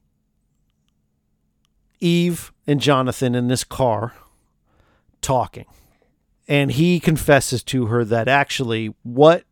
Eve 2.00 2.52
and 2.66 2.80
Jonathan 2.80 3.34
in 3.34 3.48
this 3.48 3.64
car 3.64 4.12
talking. 5.22 5.64
And 6.46 6.72
he 6.72 7.00
confesses 7.00 7.62
to 7.64 7.86
her 7.86 8.04
that 8.04 8.28
actually 8.28 8.94
what 9.02 9.44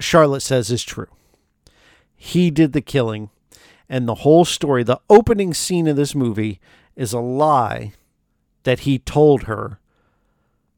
Charlotte 0.00 0.40
says 0.40 0.72
is 0.72 0.82
true. 0.82 1.06
He 2.16 2.50
did 2.50 2.72
the 2.72 2.80
killing. 2.80 3.30
And 3.88 4.08
the 4.08 4.16
whole 4.16 4.44
story, 4.44 4.82
the 4.82 5.00
opening 5.08 5.54
scene 5.54 5.86
of 5.86 5.96
this 5.96 6.14
movie, 6.14 6.60
is 6.96 7.12
a 7.12 7.20
lie 7.20 7.92
that 8.64 8.80
he 8.80 8.98
told 8.98 9.44
her 9.44 9.78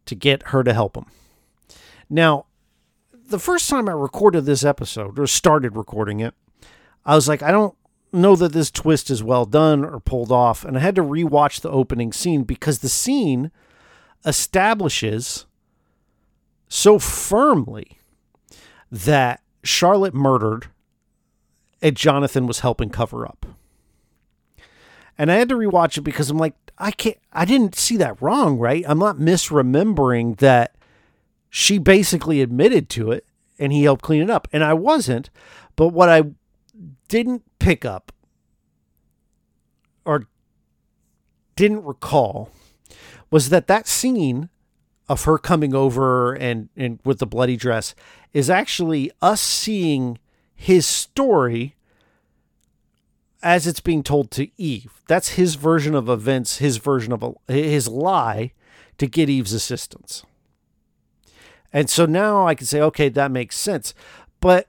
to 0.06 0.14
get 0.14 0.48
her 0.48 0.62
to 0.62 0.74
help 0.74 0.96
him. 0.96 1.06
Now, 2.10 2.46
the 3.12 3.38
first 3.38 3.68
time 3.68 3.88
I 3.88 3.92
recorded 3.92 4.44
this 4.44 4.64
episode 4.64 5.18
or 5.18 5.26
started 5.26 5.76
recording 5.76 6.20
it, 6.20 6.34
I 7.04 7.14
was 7.14 7.28
like, 7.28 7.42
I 7.42 7.50
don't 7.50 7.74
know 8.12 8.36
that 8.36 8.52
this 8.52 8.70
twist 8.70 9.10
is 9.10 9.22
well 9.22 9.44
done 9.44 9.84
or 9.84 10.00
pulled 10.00 10.32
off. 10.32 10.64
And 10.64 10.76
I 10.76 10.80
had 10.80 10.94
to 10.96 11.02
rewatch 11.02 11.60
the 11.60 11.70
opening 11.70 12.12
scene 12.12 12.44
because 12.44 12.78
the 12.78 12.88
scene 12.88 13.50
establishes 14.24 15.46
so 16.68 16.98
firmly 16.98 17.98
that 18.90 19.42
Charlotte 19.62 20.14
murdered 20.14 20.68
and 21.80 21.96
Jonathan 21.96 22.46
was 22.46 22.60
helping 22.60 22.90
cover 22.90 23.26
up. 23.26 23.46
And 25.16 25.32
I 25.32 25.36
had 25.36 25.48
to 25.48 25.56
rewatch 25.56 25.98
it 25.98 26.02
because 26.02 26.30
I'm 26.30 26.38
like, 26.38 26.54
I 26.78 26.92
can't, 26.92 27.18
I 27.32 27.44
didn't 27.44 27.74
see 27.74 27.96
that 27.96 28.20
wrong, 28.22 28.58
right? 28.58 28.84
I'm 28.86 28.98
not 28.98 29.16
misremembering 29.16 30.38
that 30.38 30.76
she 31.50 31.78
basically 31.78 32.40
admitted 32.40 32.88
to 32.90 33.10
it 33.10 33.26
and 33.58 33.72
he 33.72 33.82
helped 33.82 34.02
clean 34.02 34.22
it 34.22 34.30
up. 34.30 34.46
And 34.52 34.62
I 34.62 34.74
wasn't. 34.74 35.30
But 35.74 35.88
what 35.88 36.08
I 36.08 36.22
didn't 37.08 37.42
pick 37.58 37.84
up 37.84 38.12
or 40.04 40.26
didn't 41.56 41.84
recall 41.84 42.50
was 43.30 43.48
that 43.48 43.66
that 43.66 43.88
scene 43.88 44.48
of 45.08 45.24
her 45.24 45.38
coming 45.38 45.74
over 45.74 46.34
and, 46.34 46.68
and 46.76 47.00
with 47.04 47.18
the 47.18 47.26
bloody 47.26 47.56
dress 47.56 47.94
is 48.32 48.48
actually 48.48 49.10
us 49.20 49.40
seeing 49.40 50.18
his 50.60 50.84
story 50.86 51.76
as 53.44 53.68
it's 53.68 53.78
being 53.78 54.02
told 54.02 54.32
to 54.32 54.48
Eve. 54.60 54.90
That's 55.06 55.30
his 55.30 55.54
version 55.54 55.94
of 55.94 56.08
events, 56.08 56.58
his 56.58 56.78
version 56.78 57.12
of 57.12 57.22
a, 57.22 57.52
his 57.52 57.86
lie 57.86 58.52
to 58.98 59.06
get 59.06 59.28
Eve's 59.28 59.52
assistance. 59.52 60.24
And 61.72 61.88
so 61.88 62.06
now 62.06 62.48
I 62.48 62.56
can 62.56 62.66
say, 62.66 62.80
okay, 62.80 63.08
that 63.08 63.30
makes 63.30 63.56
sense. 63.56 63.94
But 64.40 64.66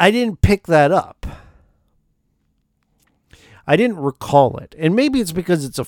I 0.00 0.10
didn't 0.10 0.40
pick 0.40 0.66
that 0.66 0.90
up. 0.90 1.24
I 3.68 3.76
didn't 3.76 3.98
recall 3.98 4.58
it. 4.58 4.74
And 4.76 4.96
maybe 4.96 5.20
it's 5.20 5.32
because 5.32 5.64
it's 5.64 5.78
a, 5.78 5.86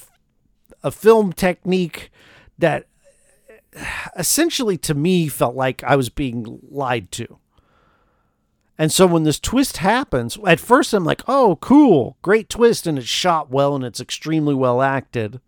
a 0.85 0.93
film 0.93 1.33
technique 1.33 2.13
that 2.59 2.87
essentially 4.17 4.79
to 4.79 4.95
me 4.95 5.27
felt 5.27 5.57
like 5.57 5.83
I 5.83 5.97
was 5.97 6.11
being 6.11 6.61
lied 6.71 7.11
to. 7.13 7.39
And 8.79 8.93
so 8.93 9.07
when 9.07 9.23
this 9.23 9.41
twist 9.41 9.79
happens, 9.79 10.39
at 10.47 10.61
first 10.61 10.93
I'm 10.93 11.05
like, 11.05 11.23
oh, 11.27 11.57
cool, 11.61 12.17
great 12.21 12.49
twist, 12.49 12.87
and 12.87 12.99
it's 12.99 13.07
shot 13.07 13.51
well 13.51 13.75
and 13.75 13.85
it's 13.85 14.01
extremely 14.01 14.55
well 14.55 14.83
acted. 14.83 15.41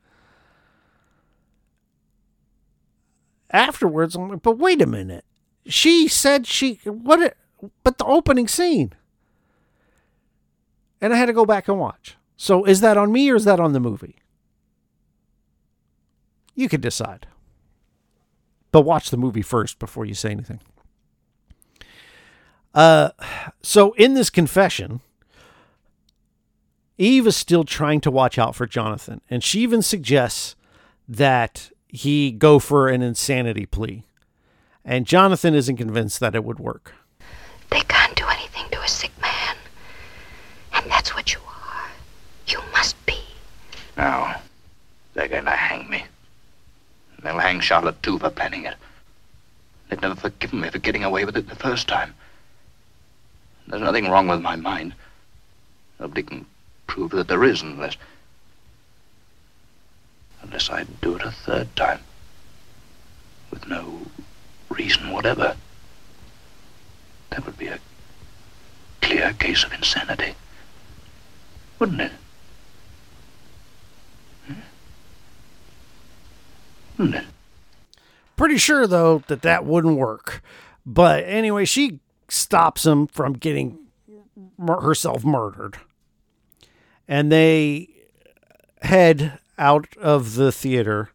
afterwards, 3.50 4.14
I'm 4.14 4.28
like, 4.28 4.42
but 4.42 4.58
wait 4.58 4.82
a 4.82 4.86
minute. 4.86 5.24
She 5.66 6.08
said 6.08 6.46
she 6.46 6.80
what? 6.84 7.20
It, 7.20 7.36
but 7.82 7.98
the 7.98 8.04
opening 8.04 8.48
scene, 8.48 8.92
and 11.00 11.12
I 11.12 11.16
had 11.16 11.26
to 11.26 11.32
go 11.32 11.44
back 11.44 11.68
and 11.68 11.78
watch. 11.78 12.16
So 12.36 12.64
is 12.64 12.80
that 12.80 12.96
on 12.96 13.12
me 13.12 13.30
or 13.30 13.36
is 13.36 13.44
that 13.44 13.60
on 13.60 13.72
the 13.72 13.80
movie? 13.80 14.16
You 16.54 16.68
could 16.68 16.80
decide. 16.80 17.26
But 18.70 18.82
watch 18.82 19.10
the 19.10 19.16
movie 19.16 19.42
first 19.42 19.78
before 19.78 20.04
you 20.04 20.14
say 20.14 20.30
anything. 20.30 20.60
Uh, 22.78 23.10
so 23.60 23.90
in 23.94 24.14
this 24.14 24.30
confession, 24.30 25.00
Eve 26.96 27.26
is 27.26 27.36
still 27.36 27.64
trying 27.64 28.00
to 28.00 28.08
watch 28.08 28.38
out 28.38 28.54
for 28.54 28.68
Jonathan, 28.68 29.20
and 29.28 29.42
she 29.42 29.62
even 29.62 29.82
suggests 29.82 30.54
that 31.08 31.72
he 31.88 32.30
go 32.30 32.60
for 32.60 32.86
an 32.86 33.02
insanity 33.02 33.66
plea. 33.66 34.04
And 34.84 35.08
Jonathan 35.08 35.56
isn't 35.56 35.76
convinced 35.76 36.20
that 36.20 36.36
it 36.36 36.44
would 36.44 36.60
work. 36.60 36.94
They 37.68 37.80
can't 37.80 38.14
do 38.14 38.24
anything 38.28 38.70
to 38.70 38.80
a 38.80 38.86
sick 38.86 39.10
man. 39.20 39.56
And 40.72 40.88
that's 40.88 41.12
what 41.16 41.34
you 41.34 41.40
are. 41.48 41.88
You 42.46 42.60
must 42.72 42.94
be. 43.06 43.18
Now, 43.96 44.40
they're 45.14 45.26
going 45.26 45.46
to 45.46 45.50
hang 45.50 45.90
me. 45.90 46.04
They'll 47.24 47.40
hang 47.40 47.58
Charlotte 47.58 48.00
too 48.04 48.20
for 48.20 48.30
planning 48.30 48.66
it. 48.66 48.76
They've 49.88 50.00
never 50.00 50.14
forgiven 50.14 50.60
me 50.60 50.70
for 50.70 50.78
getting 50.78 51.02
away 51.02 51.24
with 51.24 51.36
it 51.36 51.48
the 51.48 51.56
first 51.56 51.88
time. 51.88 52.14
There's 53.68 53.82
nothing 53.82 54.08
wrong 54.08 54.28
with 54.28 54.40
my 54.40 54.56
mind. 54.56 54.94
Nobody 56.00 56.22
can 56.22 56.46
prove 56.86 57.10
that 57.10 57.28
there 57.28 57.44
is 57.44 57.60
unless... 57.62 57.96
Unless 60.42 60.70
I 60.70 60.84
do 61.02 61.16
it 61.16 61.22
a 61.22 61.30
third 61.30 61.76
time. 61.76 62.00
With 63.50 63.68
no 63.68 64.06
reason 64.70 65.10
whatever. 65.10 65.56
That 67.30 67.44
would 67.44 67.58
be 67.58 67.66
a 67.66 67.78
clear 69.02 69.34
case 69.34 69.64
of 69.64 69.72
insanity. 69.72 70.34
Wouldn't 71.78 72.00
it? 72.00 72.12
Hmm? 74.46 74.54
Wouldn't 76.96 77.16
it? 77.16 77.24
Pretty 78.36 78.56
sure, 78.56 78.86
though, 78.86 79.22
that 79.26 79.42
that 79.42 79.66
wouldn't 79.66 79.98
work. 79.98 80.42
But 80.86 81.24
anyway, 81.24 81.66
she 81.66 82.00
stops 82.28 82.86
him 82.86 83.06
from 83.06 83.34
getting 83.34 83.78
herself 84.58 85.24
murdered. 85.24 85.78
And 87.06 87.32
they 87.32 87.88
head 88.82 89.38
out 89.58 89.96
of 89.96 90.34
the 90.34 90.52
theater 90.52 91.10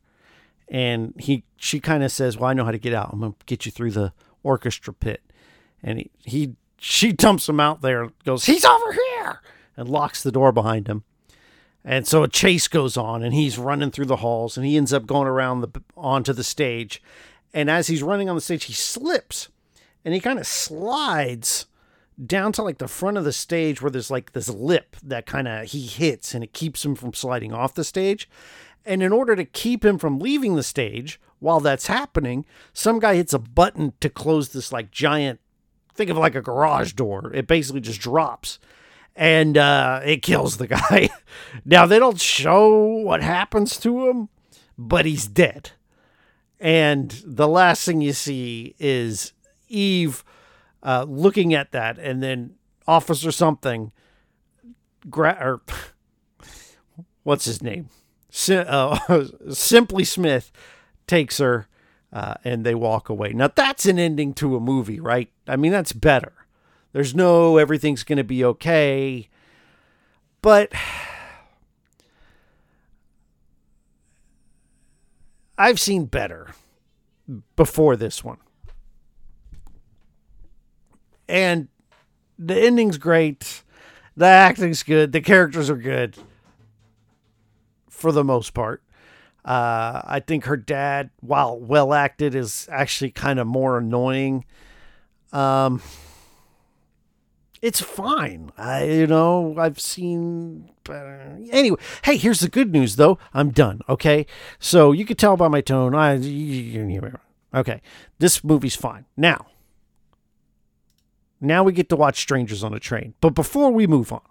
and 0.74 1.14
he 1.20 1.44
she 1.56 1.80
kind 1.80 2.04
of 2.04 2.12
says, 2.12 2.38
"Well, 2.38 2.50
I 2.50 2.54
know 2.54 2.66
how 2.66 2.72
to 2.72 2.80
get 2.80 2.94
out. 2.94 3.12
I'm 3.14 3.20
going 3.20 3.34
to 3.34 3.46
get 3.46 3.66
you 3.66 3.72
through 3.72 3.92
the 3.92 4.12
orchestra 4.42 4.94
pit." 4.94 5.22
And 5.82 6.00
he, 6.00 6.12
he 6.26 6.56
she 6.78 7.12
dumps 7.12 7.48
him 7.48 7.60
out 7.60 7.82
there, 7.82 8.10
goes, 8.26 8.46
"He's 8.46 8.66
over 8.66 8.92
here." 8.92 9.42
And 9.78 9.88
locks 9.88 10.24
the 10.24 10.32
door 10.32 10.52
behind 10.52 10.88
him. 10.88 11.04
And 11.86 12.08
so 12.08 12.24
a 12.24 12.28
chase 12.28 12.68
goes 12.68 12.98
on, 12.98 13.24
and 13.24 13.34
he's 13.34 13.58
running 13.58 13.92
through 13.92 14.06
the 14.06 14.18
halls, 14.18 14.58
and 14.58 14.66
he 14.66 14.78
ends 14.78 14.94
up 14.94 15.06
going 15.06 15.28
around 15.28 15.62
the 15.62 15.82
onto 15.96 16.34
the 16.34 16.44
stage. 16.44 17.02
And 17.54 17.70
as 17.70 17.88
he's 17.88 18.02
running 18.02 18.30
on 18.30 18.36
the 18.36 18.42
stage, 18.42 18.64
he 18.66 18.74
slips, 18.74 19.50
and 20.04 20.14
he 20.14 20.20
kind 20.20 20.40
of 20.40 20.48
slides 20.48 21.68
down 22.24 22.52
to 22.54 22.64
like 22.64 22.78
the 22.78 22.88
front 22.88 23.18
of 23.18 23.24
the 23.24 23.34
stage 23.34 23.82
where 23.82 23.90
there's 23.90 24.12
like 24.12 24.34
this 24.34 24.50
lip 24.50 24.96
that 25.04 25.26
kind 25.26 25.48
of 25.48 25.70
he 25.72 25.82
hits, 25.82 26.34
and 26.34 26.44
it 26.44 26.54
keeps 26.54 26.86
him 26.86 26.96
from 26.96 27.14
sliding 27.14 27.54
off 27.54 27.74
the 27.74 27.84
stage. 27.84 28.30
And 28.86 29.02
in 29.02 29.14
order 29.14 29.36
to 29.36 29.46
keep 29.46 29.86
him 29.86 29.98
from 29.98 30.20
leaving 30.20 30.56
the 30.56 30.64
stage 30.64 31.20
while 31.40 31.60
that's 31.60 31.88
happening, 31.88 32.46
some 32.74 33.00
guy 33.00 33.16
hits 33.16 33.34
a 33.34 33.40
button 33.40 33.94
to 34.02 34.10
close 34.10 34.50
this 34.50 34.72
like 34.72 34.92
giant. 34.92 35.40
Think 35.96 36.10
of 36.10 36.18
like 36.18 36.36
a 36.36 36.42
garage 36.42 36.94
door. 36.94 37.32
It 37.34 37.48
basically 37.48 37.82
just 37.82 38.02
drops 38.02 38.60
and 39.16 39.58
uh, 39.58 40.02
it 40.04 40.22
kills 40.22 40.58
the 40.58 40.68
guy. 40.68 41.10
now 41.66 41.86
they 41.86 42.00
don't 42.00 42.20
show 42.20 42.78
what 42.78 43.22
happens 43.22 43.78
to 43.80 44.10
him, 44.10 44.30
but 44.78 45.06
he's 45.06 45.28
dead. 45.28 45.72
And 46.60 47.12
the 47.26 47.48
last 47.48 47.86
thing 47.86 48.02
you 48.02 48.14
see 48.14 48.76
is 48.80 49.34
Eve 49.74 50.24
uh, 50.84 51.06
looking 51.08 51.54
at 51.54 51.72
that, 51.72 51.98
and 51.98 52.22
then 52.22 52.56
Officer 52.88 53.32
something, 53.32 53.92
gra- 55.10 55.38
or 55.40 55.62
what's 57.24 57.46
his 57.46 57.62
name? 57.62 57.90
Sim- 58.30 58.66
uh, 58.68 59.26
Simply 59.52 60.04
Smith 60.04 60.52
takes 61.08 61.38
her, 61.40 61.68
uh, 62.12 62.36
and 62.44 62.66
they 62.66 62.76
walk 62.76 63.10
away. 63.10 63.34
Now 63.34 63.50
that's 63.54 63.86
an 63.86 63.98
ending 64.00 64.34
to 64.36 64.56
a 64.56 64.60
movie, 64.60 65.00
right? 65.00 65.30
I 65.48 65.56
mean, 65.56 65.72
that's 65.72 65.94
better. 65.94 66.34
There's 66.92 67.16
no 67.16 67.58
everything's 67.58 68.04
going 68.04 68.18
to 68.18 68.24
be 68.24 68.44
okay. 68.46 69.30
But 70.42 70.72
I've 75.58 75.80
seen 75.80 76.06
better 76.06 76.52
before 77.56 77.96
this 77.96 78.24
one. 78.24 78.38
And 81.28 81.68
the 82.38 82.56
ending's 82.56 82.98
great. 82.98 83.64
The 84.16 84.26
acting's 84.26 84.84
good. 84.84 85.12
The 85.12 85.22
characters 85.22 85.70
are 85.70 85.78
good 85.78 86.18
for 87.90 88.12
the 88.12 88.24
most 88.24 88.54
part. 88.54 88.84
Uh, 89.46 90.02
I 90.06 90.22
think 90.26 90.46
her 90.46 90.58
dad, 90.58 91.10
while 91.20 91.60
well 91.60 91.94
acted, 91.94 92.36
is 92.36 92.68
actually 92.72 93.12
kind 93.12 93.40
of 93.40 93.48
more 93.48 93.78
annoying. 93.78 94.46
Um, 95.34 95.82
it's 97.62 97.82
fine. 97.82 98.52
I, 98.58 98.84
you 98.84 99.08
know, 99.08 99.56
I've 99.58 99.80
seen 99.80 100.70
better. 100.84 101.40
Anyway, 101.50 101.78
hey, 102.04 102.18
here's 102.18 102.42
the 102.42 102.50
good 102.50 102.72
news 102.72 102.98
though. 102.98 103.18
I'm 103.34 103.52
done. 103.52 103.82
Okay, 103.90 104.26
so 104.60 104.92
you 104.92 105.06
can 105.06 105.18
tell 105.18 105.38
by 105.38 105.48
my 105.48 105.62
tone. 105.62 105.96
I, 105.96 106.16
okay, 107.54 107.82
this 108.20 108.44
movie's 108.44 108.76
fine. 108.76 109.06
Now, 109.18 109.48
now 111.44 111.64
we 111.64 111.74
get 111.74 111.90
to 111.90 111.96
watch 111.96 112.20
Strangers 112.20 112.64
on 112.64 112.74
a 112.74 112.80
Train. 112.80 113.14
But 113.22 113.32
before 113.32 113.72
we 113.72 113.88
move 113.88 114.12
on, 114.12 114.22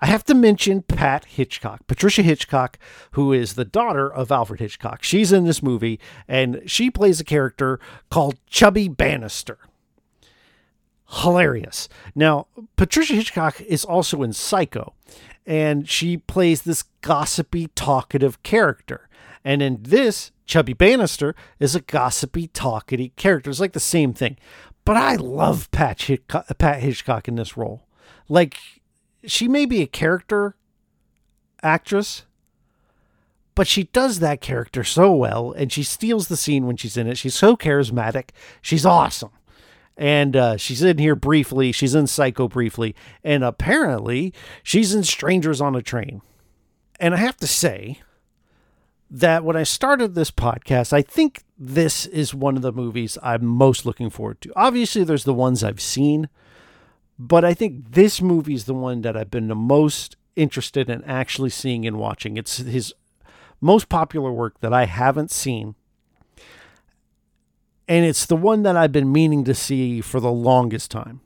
I 0.00 0.06
have 0.06 0.24
to 0.24 0.34
mention 0.34 0.82
Pat 0.82 1.24
Hitchcock, 1.24 1.86
Patricia 1.88 2.22
Hitchcock, 2.22 2.78
who 3.12 3.32
is 3.32 3.54
the 3.54 3.64
daughter 3.64 4.12
of 4.12 4.30
Alfred 4.30 4.60
Hitchcock. 4.60 5.02
She's 5.02 5.32
in 5.32 5.44
this 5.44 5.62
movie, 5.62 5.98
and 6.28 6.62
she 6.66 6.90
plays 6.90 7.20
a 7.20 7.24
character 7.24 7.80
called 8.10 8.38
Chubby 8.46 8.88
Bannister 8.88 9.58
hilarious. 11.10 11.88
Now, 12.14 12.46
Patricia 12.76 13.14
Hitchcock 13.14 13.60
is 13.62 13.84
also 13.84 14.22
in 14.22 14.32
Psycho, 14.32 14.94
and 15.46 15.88
she 15.88 16.16
plays 16.16 16.62
this 16.62 16.84
gossipy, 17.00 17.68
talkative 17.68 18.42
character. 18.42 19.08
And 19.44 19.62
in 19.62 19.78
this, 19.82 20.32
Chubby 20.44 20.74
Bannister 20.74 21.34
is 21.58 21.74
a 21.74 21.80
gossipy, 21.80 22.48
talkative 22.48 23.16
character. 23.16 23.50
It's 23.50 23.60
like 23.60 23.72
the 23.72 23.80
same 23.80 24.12
thing. 24.12 24.36
But 24.88 24.96
I 24.96 25.16
love 25.16 25.70
Pat 25.70 26.00
Hitchcock, 26.00 26.46
Pat 26.56 26.80
Hitchcock 26.80 27.28
in 27.28 27.34
this 27.34 27.58
role. 27.58 27.86
Like, 28.26 28.56
she 29.26 29.46
may 29.46 29.66
be 29.66 29.82
a 29.82 29.86
character 29.86 30.56
actress, 31.62 32.24
but 33.54 33.66
she 33.66 33.82
does 33.82 34.20
that 34.20 34.40
character 34.40 34.84
so 34.84 35.12
well, 35.12 35.52
and 35.52 35.70
she 35.70 35.82
steals 35.82 36.28
the 36.28 36.38
scene 36.38 36.66
when 36.66 36.78
she's 36.78 36.96
in 36.96 37.06
it. 37.06 37.18
She's 37.18 37.34
so 37.34 37.54
charismatic. 37.54 38.30
She's 38.62 38.86
awesome 38.86 39.32
and 39.94 40.34
uh, 40.34 40.56
she's 40.56 40.82
in 40.82 40.96
here 40.96 41.16
briefly. 41.16 41.70
She's 41.70 41.94
in 41.94 42.06
Psycho 42.06 42.48
briefly, 42.48 42.96
and 43.22 43.44
apparently 43.44 44.32
she's 44.62 44.94
in 44.94 45.04
Strangers 45.04 45.60
on 45.60 45.76
a 45.76 45.82
Train. 45.82 46.22
And 46.98 47.12
I 47.12 47.18
have 47.18 47.36
to 47.38 47.46
say 47.46 48.00
that 49.10 49.44
when 49.44 49.56
I 49.56 49.62
started 49.62 50.14
this 50.14 50.30
podcast, 50.30 50.92
I 50.92 51.02
think 51.02 51.44
this 51.58 52.06
is 52.06 52.34
one 52.34 52.56
of 52.56 52.62
the 52.62 52.72
movies 52.72 53.16
I'm 53.22 53.44
most 53.44 53.86
looking 53.86 54.10
forward 54.10 54.40
to. 54.42 54.52
Obviously, 54.54 55.04
there's 55.04 55.24
the 55.24 55.34
ones 55.34 55.64
I've 55.64 55.80
seen, 55.80 56.28
but 57.18 57.44
I 57.44 57.54
think 57.54 57.92
this 57.92 58.20
movie 58.20 58.54
is 58.54 58.66
the 58.66 58.74
one 58.74 59.02
that 59.02 59.16
I've 59.16 59.30
been 59.30 59.48
the 59.48 59.54
most 59.54 60.16
interested 60.36 60.90
in 60.90 61.02
actually 61.04 61.50
seeing 61.50 61.86
and 61.86 61.98
watching. 61.98 62.36
It's 62.36 62.58
his 62.58 62.92
most 63.60 63.88
popular 63.88 64.30
work 64.30 64.60
that 64.60 64.72
I 64.72 64.84
haven't 64.84 65.30
seen 65.30 65.74
and 67.88 68.04
it's 68.04 68.26
the 68.26 68.36
one 68.36 68.62
that 68.64 68.76
I've 68.76 68.92
been 68.92 69.10
meaning 69.10 69.44
to 69.44 69.54
see 69.54 70.02
for 70.02 70.20
the 70.20 70.30
longest 70.30 70.90
time. 70.90 71.22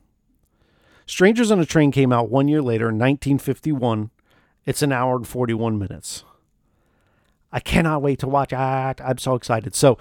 Strangers 1.05 1.51
on 1.51 1.59
a 1.59 1.65
Train 1.65 1.91
came 1.91 2.13
out 2.13 2.29
one 2.29 2.47
year 2.47 2.61
later 2.61 2.85
in 2.85 2.95
1951. 2.95 4.09
It's 4.65 4.81
an 4.81 4.93
hour 4.93 5.17
and 5.17 5.27
41 5.27 5.77
minutes. 5.77 6.23
I 7.53 7.59
cannot 7.59 8.01
wait 8.01 8.19
to 8.19 8.27
watch 8.27 8.51
it. 8.51 8.57
I'm 8.57 9.19
so 9.19 9.35
excited. 9.35 9.75
So, 9.75 9.99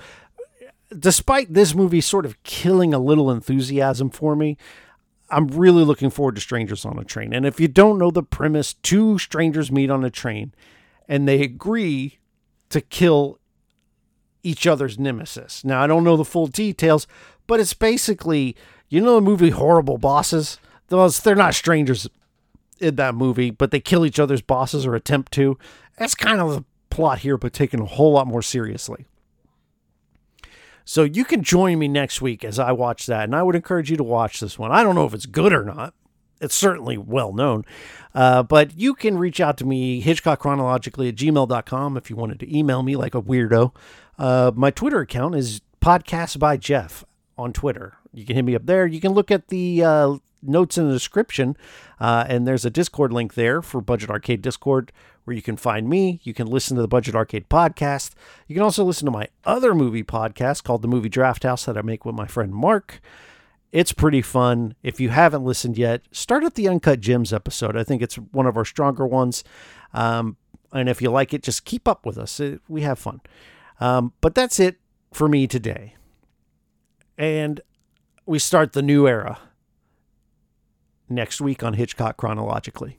despite 0.99 1.53
this 1.53 1.75
movie 1.75 2.01
sort 2.01 2.25
of 2.25 2.43
killing 2.43 2.95
a 2.95 2.99
little 2.99 3.31
enthusiasm 3.31 4.09
for 4.11 4.35
me, 4.35 4.57
I'm 5.31 5.49
really 5.49 5.85
looking 5.85 6.11
forward 6.11 6.35
to 6.35 6.41
Strangers 6.41 6.85
on 6.85 6.99
a 6.99 7.05
Train. 7.05 7.33
And 7.35 7.47
if 7.47 7.61
you 7.61 7.69
don't 7.69 7.99
know 7.99 8.11
the 8.11 8.23
premise, 8.23 8.75
two 8.75 9.19
strangers 9.19 9.71
meet 9.71 9.91
on 9.91 10.03
a 10.03 10.11
train 10.11 10.53
and 11.07 11.29
they 11.29 11.43
agree 11.43 12.19
to 12.71 12.81
kill 12.81 13.38
each 14.43 14.67
other's 14.67 14.99
nemesis. 14.99 15.65
Now, 15.65 15.83
I 15.83 15.87
don't 15.87 16.05
know 16.05 16.17
the 16.17 16.25
full 16.25 16.47
details, 16.47 17.07
but 17.47 17.61
it's 17.61 17.75
basically, 17.75 18.57
you 18.88 19.01
know, 19.01 19.17
the 19.17 19.21
movie 19.21 19.51
Horrible 19.51 19.99
Bosses? 19.99 20.59
Those, 20.88 21.21
they're 21.21 21.35
not 21.35 21.55
strangers 21.55 22.09
in 22.81 22.97
that 22.97 23.15
movie, 23.15 23.51
but 23.51 23.71
they 23.71 23.81
kill 23.81 24.05
each 24.05 24.19
other's 24.19 24.43
bosses 24.43 24.87
or 24.87 24.95
attempt 24.95 25.33
to. 25.33 25.59
That's 25.99 26.15
kind 26.15 26.41
of 26.41 26.65
plot 26.92 27.20
here, 27.20 27.37
but 27.37 27.52
taken 27.52 27.81
a 27.81 27.87
whole 27.87 28.12
lot 28.12 28.26
more 28.26 28.42
seriously. 28.42 29.07
So 30.85 31.05
you 31.05 31.24
can 31.24 31.42
join 31.42 31.78
me 31.78 31.88
next 31.88 32.20
week 32.20 32.44
as 32.44 32.59
I 32.59 32.72
watch 32.72 33.07
that, 33.07 33.24
and 33.24 33.35
I 33.35 33.42
would 33.42 33.55
encourage 33.55 33.90
you 33.90 33.96
to 33.96 34.05
watch 34.05 34.40
this 34.40 34.59
one. 34.59 34.70
I 34.70 34.83
don't 34.83 34.94
know 34.94 35.07
if 35.07 35.14
it's 35.14 35.26
good 35.26 35.52
or 35.52 35.64
not. 35.64 35.94
It's 36.40 36.55
certainly 36.55 36.98
well 36.98 37.33
known. 37.33 37.64
Uh, 38.14 38.42
but 38.42 38.78
you 38.78 38.94
can 38.94 39.16
reach 39.16 39.40
out 39.40 39.57
to 39.59 39.64
me, 39.64 40.02
hitchcockchronologically 40.02 41.09
at 41.09 41.14
gmail.com, 41.14 41.96
if 41.96 42.11
you 42.11 42.16
wanted 42.16 42.40
to 42.40 42.57
email 42.57 42.83
me 42.83 42.96
like 42.96 43.14
a 43.14 43.22
weirdo. 43.22 43.74
Uh, 44.18 44.50
my 44.55 44.70
Twitter 44.70 45.00
account 45.00 45.35
is 45.35 45.61
podcast 45.81 46.38
by 46.38 46.57
Jeff 46.57 47.05
on 47.38 47.52
Twitter. 47.52 47.96
You 48.12 48.26
can 48.26 48.37
hit 48.37 48.44
me 48.44 48.55
up 48.55 48.66
there. 48.66 48.87
You 48.87 49.00
can 49.00 49.12
look 49.12 49.31
at 49.31 49.48
the 49.48 49.85
uh, 49.85 50.16
notes 50.42 50.76
in 50.76 50.88
the 50.88 50.92
description, 50.92 51.57
uh, 52.00 52.26
and 52.28 52.46
there's 52.46 52.64
a 52.64 52.70
Discord 52.70 53.12
link 53.12 53.35
there 53.35 53.62
for 53.62 53.81
Budget 53.81 54.11
Arcade 54.11 54.42
Discord 54.42 54.92
where 55.24 55.37
you 55.37 55.42
can 55.42 55.56
find 55.56 55.88
me. 55.88 56.20
You 56.22 56.35
can 56.35 56.46
listen 56.46 56.76
to 56.76 56.82
the 56.82 56.88
Budget 56.88 57.14
Arcade 57.14 57.48
podcast. 57.48 58.12
You 58.46 58.54
can 58.54 58.62
also 58.62 58.85
listen 58.85 59.06
to 59.06 59.12
my 59.12 59.28
other 59.44 59.74
movie 59.74 60.02
podcast 60.02 60.64
called 60.64 60.82
The 60.82 60.88
Movie 60.88 61.08
Draft 61.08 61.44
House 61.44 61.64
that 61.64 61.78
I 61.78 61.82
make 61.82 62.04
with 62.04 62.14
my 62.14 62.26
friend 62.26 62.52
Mark. 62.52 63.00
It's 63.70 63.92
pretty 63.92 64.20
fun. 64.20 64.74
If 64.82 65.00
you 65.00 65.08
haven't 65.08 65.44
listened 65.44 65.78
yet, 65.78 66.02
start 66.12 66.44
at 66.44 66.54
the 66.54 66.68
Uncut 66.68 67.00
Gems 67.00 67.32
episode. 67.32 67.76
I 67.76 67.85
think 67.85 68.02
it's 68.02 68.16
one 68.16 68.46
of 68.46 68.56
our 68.56 68.64
stronger 68.64 69.06
ones. 69.06 69.44
Um, 69.94 70.37
and 70.72 70.88
if 70.88 71.00
you 71.00 71.11
like 71.11 71.32
it, 71.32 71.42
just 71.42 71.64
keep 71.64 71.88
up 71.88 72.04
with 72.04 72.18
us. 72.18 72.40
We 72.68 72.82
have 72.82 72.98
fun. 72.98 73.20
Um, 73.80 74.12
but 74.20 74.35
that's 74.35 74.61
it 74.61 74.76
for 75.12 75.28
me 75.28 75.46
today. 75.46 75.96
And 77.16 77.61
we 78.26 78.38
start 78.38 78.72
the 78.72 78.82
new 78.82 79.06
era 79.06 79.38
next 81.08 81.40
week 81.40 81.62
on 81.62 81.74
Hitchcock 81.74 82.16
Chronologically. 82.16 82.98